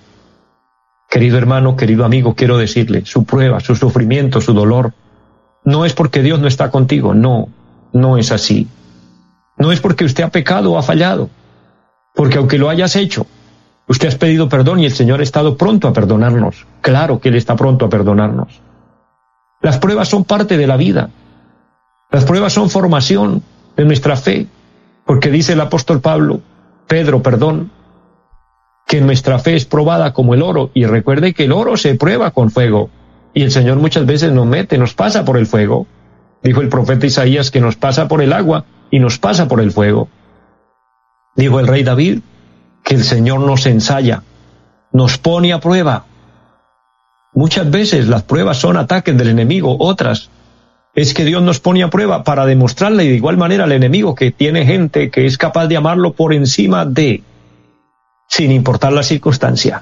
Querido 1.19 1.37
hermano, 1.37 1.75
querido 1.75 2.05
amigo, 2.05 2.33
quiero 2.33 2.57
decirle, 2.57 3.05
su 3.05 3.25
prueba, 3.25 3.59
su 3.59 3.75
sufrimiento, 3.75 4.39
su 4.39 4.53
dolor, 4.53 4.93
no 5.65 5.83
es 5.83 5.91
porque 5.91 6.21
Dios 6.23 6.39
no 6.39 6.47
está 6.47 6.71
contigo, 6.71 7.13
no, 7.13 7.49
no 7.91 8.17
es 8.17 8.31
así. 8.31 8.69
No 9.57 9.73
es 9.73 9.81
porque 9.81 10.05
usted 10.05 10.23
ha 10.23 10.29
pecado 10.29 10.71
o 10.71 10.77
ha 10.77 10.81
fallado, 10.81 11.29
porque 12.15 12.37
aunque 12.37 12.57
lo 12.57 12.69
hayas 12.69 12.95
hecho, 12.95 13.27
usted 13.89 14.13
ha 14.13 14.17
pedido 14.17 14.47
perdón 14.47 14.79
y 14.79 14.85
el 14.85 14.93
Señor 14.93 15.19
ha 15.19 15.23
estado 15.23 15.57
pronto 15.57 15.89
a 15.89 15.93
perdonarnos. 15.93 16.65
Claro 16.79 17.19
que 17.19 17.27
Él 17.27 17.35
está 17.35 17.57
pronto 17.57 17.87
a 17.87 17.89
perdonarnos. 17.89 18.61
Las 19.61 19.77
pruebas 19.77 20.07
son 20.07 20.23
parte 20.23 20.55
de 20.55 20.67
la 20.67 20.77
vida. 20.77 21.09
Las 22.11 22.23
pruebas 22.23 22.53
son 22.53 22.69
formación 22.69 23.43
de 23.75 23.83
nuestra 23.83 24.15
fe, 24.15 24.47
porque 25.05 25.31
dice 25.31 25.51
el 25.51 25.59
apóstol 25.59 25.99
Pablo, 25.99 26.39
Pedro, 26.87 27.21
perdón, 27.21 27.71
que 28.89 29.01
nuestra 29.01 29.37
fe 29.37 29.55
es 29.55 29.65
probada 29.65 30.13
como 30.13 30.33
el 30.33 30.41
oro. 30.41 30.71
Y 30.73 30.85
recuerde 30.85 31.35
que 31.35 31.43
el 31.43 31.51
oro 31.51 31.77
se 31.77 31.93
prueba 31.93 32.31
con 32.31 32.49
fuego. 32.49 32.89
Y 33.35 33.43
el 33.43 33.51
Señor 33.51 33.77
muchas 33.77 34.07
veces 34.07 34.31
nos 34.31 34.47
mete, 34.47 34.79
nos 34.79 34.95
pasa 34.95 35.23
por 35.23 35.37
el 35.37 35.45
fuego. 35.45 35.85
Dijo 36.41 36.61
el 36.61 36.69
profeta 36.69 37.05
Isaías 37.05 37.51
que 37.51 37.61
nos 37.61 37.75
pasa 37.75 38.07
por 38.07 38.23
el 38.23 38.33
agua 38.33 38.65
y 38.89 38.97
nos 38.97 39.19
pasa 39.19 39.47
por 39.47 39.61
el 39.61 39.71
fuego. 39.71 40.09
Dijo 41.35 41.59
el 41.59 41.67
rey 41.67 41.83
David 41.83 42.21
que 42.83 42.95
el 42.95 43.03
Señor 43.03 43.41
nos 43.41 43.67
ensaya, 43.67 44.23
nos 44.91 45.19
pone 45.19 45.53
a 45.53 45.59
prueba. 45.59 46.05
Muchas 47.35 47.69
veces 47.69 48.07
las 48.07 48.23
pruebas 48.23 48.57
son 48.57 48.75
ataques 48.75 49.15
del 49.15 49.29
enemigo, 49.29 49.77
otras 49.79 50.31
es 50.95 51.13
que 51.13 51.25
Dios 51.25 51.43
nos 51.43 51.59
pone 51.59 51.83
a 51.83 51.91
prueba 51.91 52.23
para 52.23 52.47
demostrarle 52.47 53.03
de 53.03 53.13
igual 53.13 53.37
manera 53.37 53.65
al 53.65 53.71
enemigo 53.71 54.15
que 54.15 54.31
tiene 54.31 54.65
gente 54.65 55.11
que 55.11 55.27
es 55.27 55.37
capaz 55.37 55.67
de 55.67 55.77
amarlo 55.77 56.13
por 56.13 56.33
encima 56.33 56.85
de 56.85 57.21
sin 58.29 58.51
importar 58.51 58.93
la 58.93 59.03
circunstancia, 59.03 59.81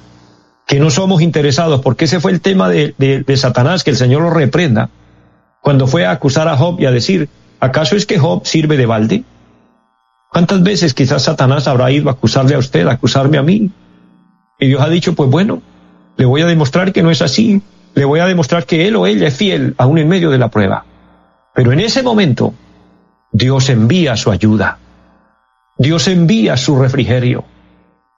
que 0.65 0.79
no 0.79 0.89
somos 0.89 1.21
interesados, 1.21 1.81
porque 1.81 2.05
ese 2.05 2.21
fue 2.21 2.31
el 2.31 2.41
tema 2.41 2.69
de, 2.69 2.95
de, 2.97 3.37
Satanás, 3.37 3.83
que 3.83 3.91
el 3.91 3.97
Señor 3.97 4.21
lo 4.21 4.29
reprenda, 4.29 4.89
cuando 5.61 5.85
fue 5.85 6.05
a 6.05 6.11
acusar 6.11 6.47
a 6.47 6.55
Job 6.55 6.79
y 6.79 6.85
a 6.85 6.91
decir, 6.91 7.29
¿acaso 7.59 7.97
es 7.97 8.05
que 8.05 8.17
Job 8.17 8.45
sirve 8.45 8.77
de 8.77 8.85
balde? 8.85 9.23
¿Cuántas 10.31 10.63
veces 10.63 10.93
quizás 10.93 11.23
Satanás 11.23 11.67
habrá 11.67 11.91
ido 11.91 12.09
a 12.09 12.13
acusarle 12.13 12.55
a 12.55 12.59
usted, 12.59 12.87
a 12.87 12.93
acusarme 12.93 13.37
a 13.37 13.43
mí? 13.43 13.69
Y 14.59 14.67
Dios 14.67 14.81
ha 14.81 14.89
dicho, 14.89 15.13
pues 15.13 15.29
bueno, 15.29 15.61
le 16.15 16.25
voy 16.25 16.41
a 16.41 16.47
demostrar 16.47 16.93
que 16.93 17.03
no 17.03 17.11
es 17.11 17.21
así, 17.21 17.61
le 17.95 18.05
voy 18.05 18.21
a 18.21 18.27
demostrar 18.27 18.65
que 18.65 18.87
él 18.87 18.95
o 18.95 19.07
ella 19.07 19.27
es 19.27 19.35
fiel 19.35 19.75
aún 19.77 19.97
en 19.97 20.07
medio 20.07 20.29
de 20.29 20.37
la 20.37 20.47
prueba. 20.47 20.85
Pero 21.53 21.73
en 21.73 21.81
ese 21.81 22.01
momento, 22.01 22.53
Dios 23.31 23.69
envía 23.69 24.15
su 24.15 24.31
ayuda, 24.31 24.79
Dios 25.77 26.07
envía 26.07 26.55
su 26.55 26.79
refrigerio 26.79 27.45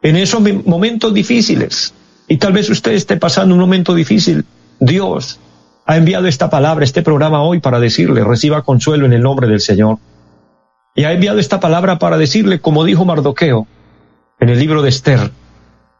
en 0.01 0.15
esos 0.15 0.41
momentos 0.65 1.13
difíciles, 1.13 1.93
Y 2.31 2.37
tal 2.37 2.53
vez 2.53 2.69
usted 2.69 2.91
esté 2.91 3.17
pasando 3.17 3.55
un 3.55 3.59
momento 3.59 3.95
difícil. 3.95 4.45
Dios 4.79 5.39
ha 5.87 5.97
enviado 5.97 6.27
esta 6.27 6.49
palabra, 6.51 6.85
este 6.85 7.01
programa 7.01 7.41
hoy 7.41 7.59
para 7.59 7.79
decirle, 7.79 8.23
reciba 8.23 8.61
consuelo 8.61 9.07
en 9.07 9.13
el 9.13 9.23
nombre 9.23 9.47
del 9.47 9.59
Señor. 9.59 9.97
Y 10.93 11.05
ha 11.05 11.11
enviado 11.11 11.39
esta 11.39 11.59
palabra 11.59 11.97
para 11.97 12.19
decirle, 12.19 12.59
como 12.59 12.83
dijo 12.83 13.03
Mardoqueo 13.03 13.65
en 14.39 14.49
el 14.49 14.59
libro 14.59 14.83
de 14.83 14.89
Esther, 14.89 15.31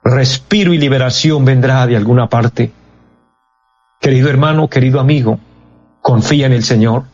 respiro 0.03 0.71
y 0.73 0.77
liberación 0.77 1.45
vendrá 1.45 1.87
de 1.87 1.97
alguna 1.97 2.29
parte. 2.29 2.71
Querido 3.99 4.29
hermano, 4.29 4.69
querido 4.69 4.99
amigo, 4.99 5.39
confía 6.01 6.45
en 6.45 6.53
el 6.53 6.63
Señor. 6.63 7.05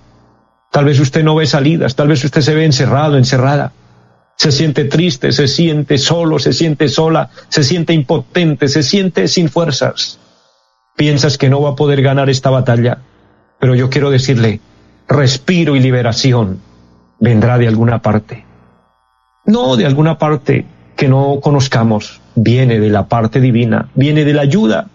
Tal 0.71 0.84
vez 0.84 1.00
usted 1.00 1.24
no 1.24 1.36
ve 1.36 1.45
salidas, 1.45 1.95
tal 1.95 2.10
vez 2.10 2.24
usted 2.24 2.41
se 2.41 2.54
ve 2.54 2.65
encerrado, 2.65 3.17
encerrada. 3.17 3.71
Se 4.38 4.52
siente 4.52 4.86
triste, 4.86 5.32
se 5.32 5.48
siente 5.48 5.98
solo, 5.98 6.39
se 6.39 6.54
siente 6.54 6.89
sola, 6.89 7.30
se 7.50 7.63
siente 7.63 7.93
impotente, 7.93 8.67
se 8.67 8.84
siente 8.84 9.28
sin 9.28 9.50
fuerzas. 9.50 10.19
Piensas 10.95 11.38
que 11.38 11.50
no 11.50 11.62
va 11.62 11.71
a 11.71 11.76
poder 11.76 12.02
ganar 12.02 12.30
esta 12.30 12.50
batalla, 12.50 13.00
pero 13.60 13.76
yo 13.76 13.89
quiero 13.89 14.12
decirle, 14.12 14.60
respiro 15.08 15.76
y 15.76 15.80
liberación 15.80 16.60
vendrá 17.19 17.58
de 17.58 17.67
alguna 17.67 18.02
parte. 18.02 18.45
No 19.45 19.76
de 19.76 19.86
alguna 19.86 20.17
parte 20.17 20.65
que 20.95 21.08
no 21.08 21.39
conozcamos, 21.41 22.21
viene 22.36 22.80
de 22.80 22.89
la 22.89 23.08
parte 23.08 23.39
divina, 23.39 23.89
viene 23.95 24.26
de 24.26 24.34
la 24.34 24.41
ayuda 24.41 24.88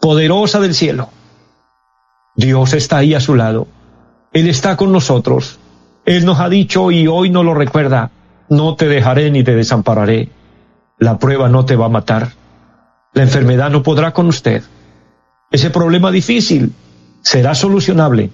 poderosa 0.00 0.60
del 0.60 0.74
cielo. 0.74 1.10
Dios 2.34 2.72
está 2.72 2.98
ahí 2.98 3.14
a 3.14 3.20
su 3.20 3.34
lado. 3.34 3.66
Él 4.32 4.48
está 4.48 4.76
con 4.76 4.92
nosotros. 4.92 5.58
Él 6.04 6.24
nos 6.24 6.40
ha 6.40 6.48
dicho 6.48 6.90
y 6.90 7.06
hoy 7.06 7.30
no 7.30 7.42
lo 7.42 7.54
recuerda, 7.54 8.10
no 8.48 8.76
te 8.76 8.88
dejaré 8.88 9.30
ni 9.30 9.44
te 9.44 9.54
desampararé. 9.54 10.30
La 10.98 11.18
prueba 11.18 11.48
no 11.48 11.64
te 11.64 11.76
va 11.76 11.86
a 11.86 11.90
matar. 11.90 12.32
La 13.12 13.22
enfermedad 13.22 13.70
no 13.70 13.82
podrá 13.82 14.12
con 14.12 14.26
usted. 14.26 14.62
Ese 15.50 15.70
problema 15.70 16.10
difícil 16.10 16.72
será 17.22 17.54
solucionable, 17.54 18.30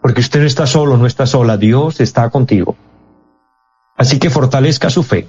porque 0.00 0.20
usted 0.20 0.40
no 0.40 0.46
está 0.46 0.66
solo, 0.66 0.96
no 0.96 1.06
está 1.06 1.26
sola, 1.26 1.56
Dios 1.56 2.00
está 2.00 2.30
contigo. 2.30 2.76
Así 3.96 4.18
que 4.18 4.30
fortalezca 4.30 4.90
su 4.90 5.02
fe. 5.02 5.28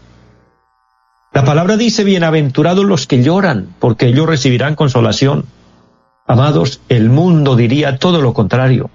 La 1.34 1.44
palabra 1.44 1.78
dice, 1.78 2.04
bienaventurados 2.04 2.86
los 2.86 3.08
que 3.08 3.24
lloran, 3.24 3.76
porque 3.80 4.08
ellos 4.08 4.28
recibirán 4.28 4.76
consolación. 4.76 5.46
Amados, 6.28 6.80
el 6.90 7.10
mundo 7.10 7.56
diría 7.56 7.98
todo 7.98 8.22
lo 8.22 8.34
contrario. 8.34 8.90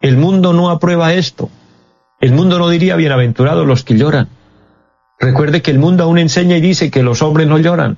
El 0.00 0.16
mundo 0.16 0.52
no 0.52 0.70
aprueba 0.70 1.14
esto. 1.14 1.50
El 2.20 2.32
mundo 2.32 2.58
no 2.58 2.68
diría 2.68 2.96
bienaventurados 2.96 3.66
los 3.66 3.84
que 3.84 3.98
lloran. 3.98 4.28
Recuerde 5.24 5.62
que 5.62 5.70
el 5.70 5.78
mundo 5.78 6.04
aún 6.04 6.18
enseña 6.18 6.58
y 6.58 6.60
dice 6.60 6.90
que 6.90 7.02
los 7.02 7.22
hombres 7.22 7.48
no 7.48 7.56
lloran. 7.56 7.96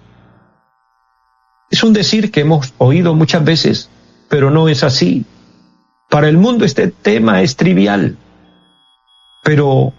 Es 1.72 1.82
un 1.82 1.92
decir 1.92 2.30
que 2.30 2.42
hemos 2.42 2.72
oído 2.78 3.16
muchas 3.16 3.42
veces, 3.42 3.90
pero 4.28 4.52
no 4.52 4.68
es 4.68 4.84
así. 4.84 5.24
Para 6.08 6.28
el 6.28 6.38
mundo 6.38 6.64
este 6.64 6.86
tema 6.86 7.42
es 7.42 7.56
trivial, 7.56 8.16
pero 9.42 9.92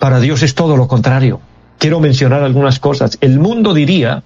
para 0.00 0.20
Dios 0.20 0.42
es 0.42 0.54
todo 0.54 0.78
lo 0.78 0.88
contrario. 0.88 1.38
Quiero 1.76 2.00
mencionar 2.00 2.42
algunas 2.42 2.80
cosas. 2.80 3.18
El 3.20 3.38
mundo 3.38 3.74
diría, 3.74 4.22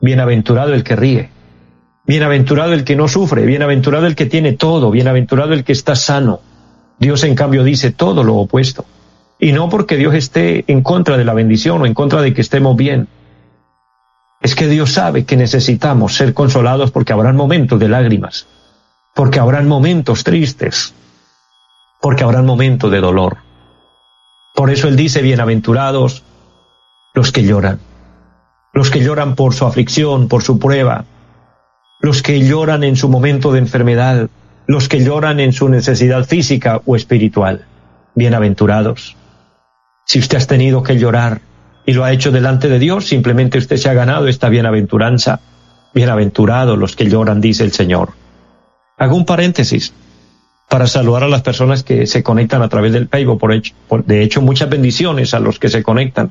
bienaventurado 0.00 0.72
el 0.72 0.84
que 0.84 0.96
ríe, 0.96 1.28
bienaventurado 2.06 2.72
el 2.72 2.82
que 2.82 2.96
no 2.96 3.08
sufre, 3.08 3.44
bienaventurado 3.44 4.06
el 4.06 4.14
que 4.14 4.24
tiene 4.24 4.54
todo, 4.54 4.90
bienaventurado 4.90 5.52
el 5.52 5.64
que 5.64 5.72
está 5.72 5.96
sano. 5.96 6.40
Dios 6.98 7.24
en 7.24 7.34
cambio 7.34 7.62
dice 7.62 7.90
todo 7.90 8.24
lo 8.24 8.36
opuesto. 8.36 8.86
Y 9.38 9.52
no 9.52 9.68
porque 9.68 9.96
Dios 9.96 10.14
esté 10.14 10.64
en 10.66 10.82
contra 10.82 11.16
de 11.16 11.24
la 11.24 11.34
bendición 11.34 11.82
o 11.82 11.86
en 11.86 11.94
contra 11.94 12.22
de 12.22 12.32
que 12.32 12.40
estemos 12.40 12.76
bien. 12.76 13.08
Es 14.40 14.54
que 14.54 14.68
Dios 14.68 14.92
sabe 14.92 15.24
que 15.24 15.36
necesitamos 15.36 16.14
ser 16.14 16.32
consolados 16.32 16.90
porque 16.90 17.12
habrán 17.12 17.36
momentos 17.36 17.78
de 17.78 17.88
lágrimas, 17.88 18.46
porque 19.14 19.40
habrán 19.40 19.68
momentos 19.68 20.24
tristes, 20.24 20.94
porque 22.00 22.24
habrán 22.24 22.46
momentos 22.46 22.90
de 22.90 23.00
dolor. 23.00 23.38
Por 24.54 24.70
eso 24.70 24.88
Él 24.88 24.96
dice, 24.96 25.20
bienaventurados 25.20 26.22
los 27.14 27.32
que 27.32 27.44
lloran, 27.44 27.80
los 28.72 28.90
que 28.90 29.00
lloran 29.00 29.34
por 29.34 29.54
su 29.54 29.66
aflicción, 29.66 30.28
por 30.28 30.42
su 30.42 30.58
prueba, 30.58 31.04
los 32.00 32.22
que 32.22 32.40
lloran 32.46 32.84
en 32.84 32.96
su 32.96 33.08
momento 33.08 33.52
de 33.52 33.58
enfermedad, 33.58 34.28
los 34.66 34.88
que 34.88 35.02
lloran 35.02 35.40
en 35.40 35.52
su 35.52 35.68
necesidad 35.68 36.24
física 36.24 36.80
o 36.84 36.96
espiritual. 36.96 37.66
Bienaventurados. 38.14 39.16
Si 40.06 40.20
usted 40.20 40.38
ha 40.38 40.46
tenido 40.46 40.84
que 40.84 40.96
llorar 40.96 41.40
y 41.84 41.92
lo 41.92 42.04
ha 42.04 42.12
hecho 42.12 42.30
delante 42.30 42.68
de 42.68 42.78
Dios, 42.78 43.06
simplemente 43.06 43.58
usted 43.58 43.76
se 43.76 43.90
ha 43.90 43.94
ganado 43.94 44.28
esta 44.28 44.48
bienaventuranza. 44.48 45.40
Bienaventurados 45.92 46.78
los 46.78 46.94
que 46.94 47.10
lloran, 47.10 47.40
dice 47.40 47.64
el 47.64 47.72
Señor. 47.72 48.10
Hago 48.98 49.16
un 49.16 49.26
paréntesis 49.26 49.92
para 50.68 50.86
saludar 50.86 51.24
a 51.24 51.28
las 51.28 51.42
personas 51.42 51.82
que 51.82 52.06
se 52.06 52.22
conectan 52.22 52.62
a 52.62 52.68
través 52.68 52.92
del 52.92 53.08
Facebook. 53.08 53.40
Por 53.88 54.04
de 54.04 54.22
hecho, 54.22 54.40
muchas 54.42 54.70
bendiciones 54.70 55.34
a 55.34 55.40
los 55.40 55.58
que 55.58 55.68
se 55.68 55.82
conectan. 55.82 56.30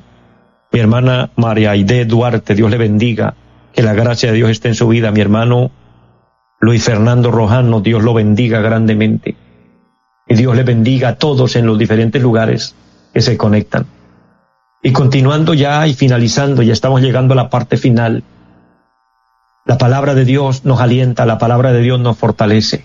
Mi 0.72 0.80
hermana 0.80 1.30
María 1.36 1.72
Aide 1.72 2.06
Duarte, 2.06 2.54
Dios 2.54 2.70
le 2.70 2.78
bendiga. 2.78 3.34
Que 3.74 3.82
la 3.82 3.92
gracia 3.92 4.30
de 4.30 4.36
Dios 4.36 4.50
esté 4.50 4.68
en 4.68 4.74
su 4.74 4.88
vida. 4.88 5.10
Mi 5.10 5.20
hermano 5.20 5.70
Luis 6.60 6.82
Fernando 6.82 7.30
Rojano, 7.30 7.82
Dios 7.82 8.02
lo 8.02 8.14
bendiga 8.14 8.62
grandemente. 8.62 9.36
Y 10.26 10.34
Dios 10.34 10.56
le 10.56 10.62
bendiga 10.62 11.10
a 11.10 11.16
todos 11.16 11.56
en 11.56 11.66
los 11.66 11.78
diferentes 11.78 12.22
lugares 12.22 12.74
que 13.16 13.22
se 13.22 13.38
conectan. 13.38 13.86
Y 14.82 14.92
continuando 14.92 15.54
ya 15.54 15.86
y 15.86 15.94
finalizando, 15.94 16.60
ya 16.60 16.74
estamos 16.74 17.00
llegando 17.00 17.32
a 17.32 17.36
la 17.36 17.48
parte 17.48 17.78
final. 17.78 18.22
La 19.64 19.78
palabra 19.78 20.14
de 20.14 20.26
Dios 20.26 20.66
nos 20.66 20.82
alienta, 20.82 21.24
la 21.24 21.38
palabra 21.38 21.72
de 21.72 21.80
Dios 21.80 21.98
nos 21.98 22.18
fortalece. 22.18 22.84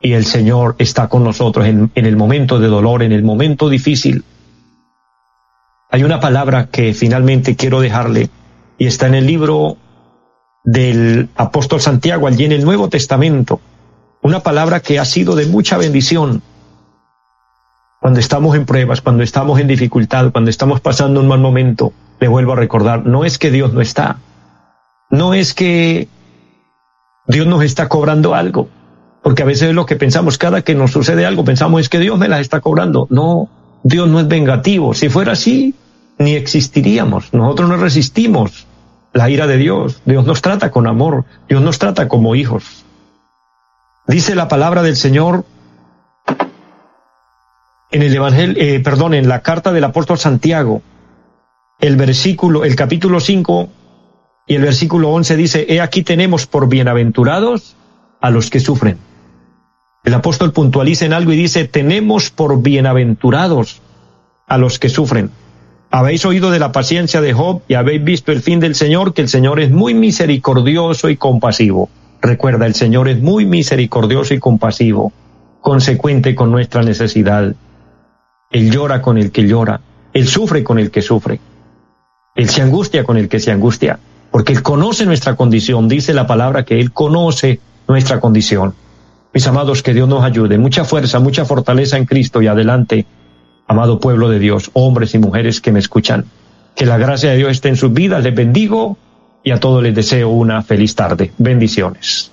Y 0.00 0.12
el 0.12 0.24
Señor 0.24 0.76
está 0.78 1.08
con 1.08 1.24
nosotros 1.24 1.66
en, 1.66 1.90
en 1.96 2.06
el 2.06 2.16
momento 2.16 2.60
de 2.60 2.68
dolor, 2.68 3.02
en 3.02 3.10
el 3.10 3.24
momento 3.24 3.68
difícil. 3.68 4.22
Hay 5.90 6.04
una 6.04 6.20
palabra 6.20 6.68
que 6.68 6.94
finalmente 6.94 7.56
quiero 7.56 7.80
dejarle 7.80 8.30
y 8.78 8.86
está 8.86 9.08
en 9.08 9.16
el 9.16 9.26
libro 9.26 9.76
del 10.62 11.30
apóstol 11.34 11.80
Santiago, 11.80 12.28
allí 12.28 12.44
en 12.44 12.52
el 12.52 12.64
Nuevo 12.64 12.88
Testamento. 12.88 13.60
Una 14.22 14.38
palabra 14.38 14.78
que 14.78 15.00
ha 15.00 15.04
sido 15.04 15.34
de 15.34 15.46
mucha 15.46 15.78
bendición 15.78 16.42
cuando 18.00 18.18
estamos 18.18 18.56
en 18.56 18.64
pruebas, 18.64 19.00
cuando 19.00 19.22
estamos 19.22 19.60
en 19.60 19.68
dificultad, 19.68 20.32
cuando 20.32 20.50
estamos 20.50 20.80
pasando 20.80 21.20
un 21.20 21.28
mal 21.28 21.40
momento, 21.40 21.92
le 22.18 22.28
vuelvo 22.28 22.54
a 22.54 22.56
recordar, 22.56 23.06
no 23.06 23.24
es 23.24 23.38
que 23.38 23.50
Dios 23.50 23.72
no 23.72 23.80
está, 23.80 24.18
no 25.10 25.34
es 25.34 25.54
que 25.54 26.08
Dios 27.26 27.46
nos 27.46 27.62
está 27.62 27.88
cobrando 27.88 28.34
algo, 28.34 28.68
porque 29.22 29.42
a 29.42 29.46
veces 29.46 29.68
es 29.68 29.74
lo 29.74 29.86
que 29.86 29.96
pensamos, 29.96 30.38
cada 30.38 30.62
que 30.62 30.74
nos 30.74 30.92
sucede 30.92 31.26
algo, 31.26 31.44
pensamos 31.44 31.82
es 31.82 31.88
que 31.88 31.98
Dios 31.98 32.18
me 32.18 32.28
las 32.28 32.40
está 32.40 32.60
cobrando. 32.60 33.06
No, 33.10 33.48
Dios 33.82 34.08
no 34.08 34.18
es 34.18 34.28
vengativo. 34.28 34.94
Si 34.94 35.08
fuera 35.08 35.32
así, 35.32 35.74
ni 36.18 36.34
existiríamos. 36.34 37.32
Nosotros 37.34 37.68
no 37.68 37.76
resistimos 37.76 38.66
la 39.12 39.28
ira 39.28 39.46
de 39.46 39.58
Dios. 39.58 40.00
Dios 40.04 40.24
nos 40.24 40.40
trata 40.40 40.70
con 40.70 40.86
amor. 40.86 41.24
Dios 41.48 41.62
nos 41.62 41.78
trata 41.78 42.08
como 42.08 42.34
hijos. 42.34 42.84
Dice 44.06 44.34
la 44.34 44.48
palabra 44.48 44.82
del 44.82 44.96
Señor 44.96 45.44
en 47.90 48.02
el 48.02 48.14
Evangelio, 48.14 48.56
eh, 48.58 48.82
en 48.84 49.28
la 49.28 49.42
carta 49.42 49.72
del 49.72 49.84
apóstol 49.84 50.18
Santiago, 50.18 50.82
el 51.80 51.96
versículo, 51.96 52.64
el 52.64 52.76
capítulo 52.76 53.20
5 53.20 53.68
y 54.46 54.54
el 54.54 54.62
versículo 54.62 55.10
11 55.10 55.36
dice, 55.36 55.66
he 55.68 55.80
aquí 55.80 56.02
tenemos 56.02 56.46
por 56.46 56.68
bienaventurados 56.68 57.76
a 58.20 58.30
los 58.30 58.50
que 58.50 58.60
sufren. 58.60 58.98
El 60.04 60.14
apóstol 60.14 60.52
puntualiza 60.52 61.04
en 61.04 61.12
algo 61.12 61.32
y 61.32 61.36
dice, 61.36 61.66
tenemos 61.66 62.30
por 62.30 62.62
bienaventurados 62.62 63.80
a 64.46 64.58
los 64.58 64.78
que 64.78 64.88
sufren. 64.88 65.30
Habéis 65.90 66.24
oído 66.24 66.50
de 66.50 66.58
la 66.58 66.72
paciencia 66.72 67.20
de 67.20 67.32
Job 67.32 67.62
y 67.66 67.74
habéis 67.74 68.04
visto 68.04 68.30
el 68.32 68.42
fin 68.42 68.60
del 68.60 68.74
Señor, 68.74 69.12
que 69.12 69.22
el 69.22 69.28
Señor 69.28 69.60
es 69.60 69.70
muy 69.70 69.94
misericordioso 69.94 71.08
y 71.08 71.16
compasivo. 71.16 71.90
Recuerda, 72.22 72.66
el 72.66 72.74
Señor 72.74 73.08
es 73.08 73.20
muy 73.20 73.44
misericordioso 73.44 74.34
y 74.34 74.38
compasivo, 74.38 75.12
consecuente 75.60 76.34
con 76.34 76.50
nuestra 76.50 76.82
necesidad. 76.82 77.54
Él 78.50 78.70
llora 78.70 79.00
con 79.00 79.16
el 79.16 79.30
que 79.30 79.46
llora. 79.46 79.80
Él 80.12 80.26
sufre 80.26 80.64
con 80.64 80.78
el 80.78 80.90
que 80.90 81.02
sufre. 81.02 81.40
Él 82.34 82.48
se 82.48 82.62
angustia 82.62 83.04
con 83.04 83.16
el 83.16 83.28
que 83.28 83.38
se 83.38 83.52
angustia. 83.52 83.98
Porque 84.30 84.52
Él 84.52 84.62
conoce 84.62 85.06
nuestra 85.06 85.36
condición. 85.36 85.88
Dice 85.88 86.12
la 86.12 86.26
palabra 86.26 86.64
que 86.64 86.80
Él 86.80 86.92
conoce 86.92 87.60
nuestra 87.86 88.20
condición. 88.20 88.74
Mis 89.32 89.46
amados, 89.46 89.82
que 89.82 89.94
Dios 89.94 90.08
nos 90.08 90.24
ayude. 90.24 90.58
Mucha 90.58 90.84
fuerza, 90.84 91.20
mucha 91.20 91.44
fortaleza 91.44 91.96
en 91.96 92.04
Cristo 92.04 92.42
y 92.42 92.48
adelante, 92.48 93.06
amado 93.68 94.00
pueblo 94.00 94.28
de 94.28 94.40
Dios, 94.40 94.70
hombres 94.72 95.14
y 95.14 95.18
mujeres 95.18 95.60
que 95.60 95.70
me 95.70 95.78
escuchan. 95.78 96.24
Que 96.74 96.86
la 96.86 96.98
gracia 96.98 97.30
de 97.30 97.36
Dios 97.36 97.52
esté 97.52 97.68
en 97.68 97.76
sus 97.76 97.92
vidas. 97.92 98.22
Les 98.24 98.34
bendigo 98.34 98.98
y 99.44 99.52
a 99.52 99.60
todos 99.60 99.82
les 99.82 99.94
deseo 99.94 100.30
una 100.30 100.62
feliz 100.62 100.96
tarde. 100.96 101.32
Bendiciones. 101.38 102.32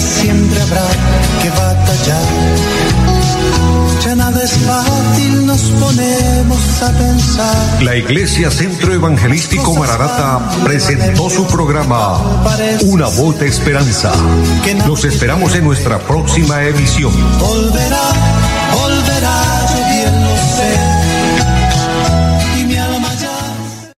siempre 0.00 0.60
habrá 0.62 0.86
que 1.42 1.50
batallar. 1.50 2.22
Ya 4.04 4.14
nada 4.16 4.42
es 4.42 4.52
fácil, 4.52 5.46
nos 5.46 5.60
ponemos 5.60 6.82
a 6.82 6.90
pensar. 6.92 7.82
La 7.82 7.96
Iglesia 7.96 8.50
Centro 8.50 8.94
Evangelístico 8.94 9.74
Mararata 9.74 10.40
presentó 10.64 11.28
su 11.28 11.46
programa 11.46 12.42
Una 12.86 13.08
voz 13.08 13.38
de 13.38 13.48
esperanza. 13.48 14.12
Los 14.86 15.04
esperamos 15.04 15.54
en 15.54 15.64
nuestra 15.64 15.98
próxima 15.98 16.64
emisión. 16.64 17.12
Volverá, 17.38 18.12
volverá 18.12 18.39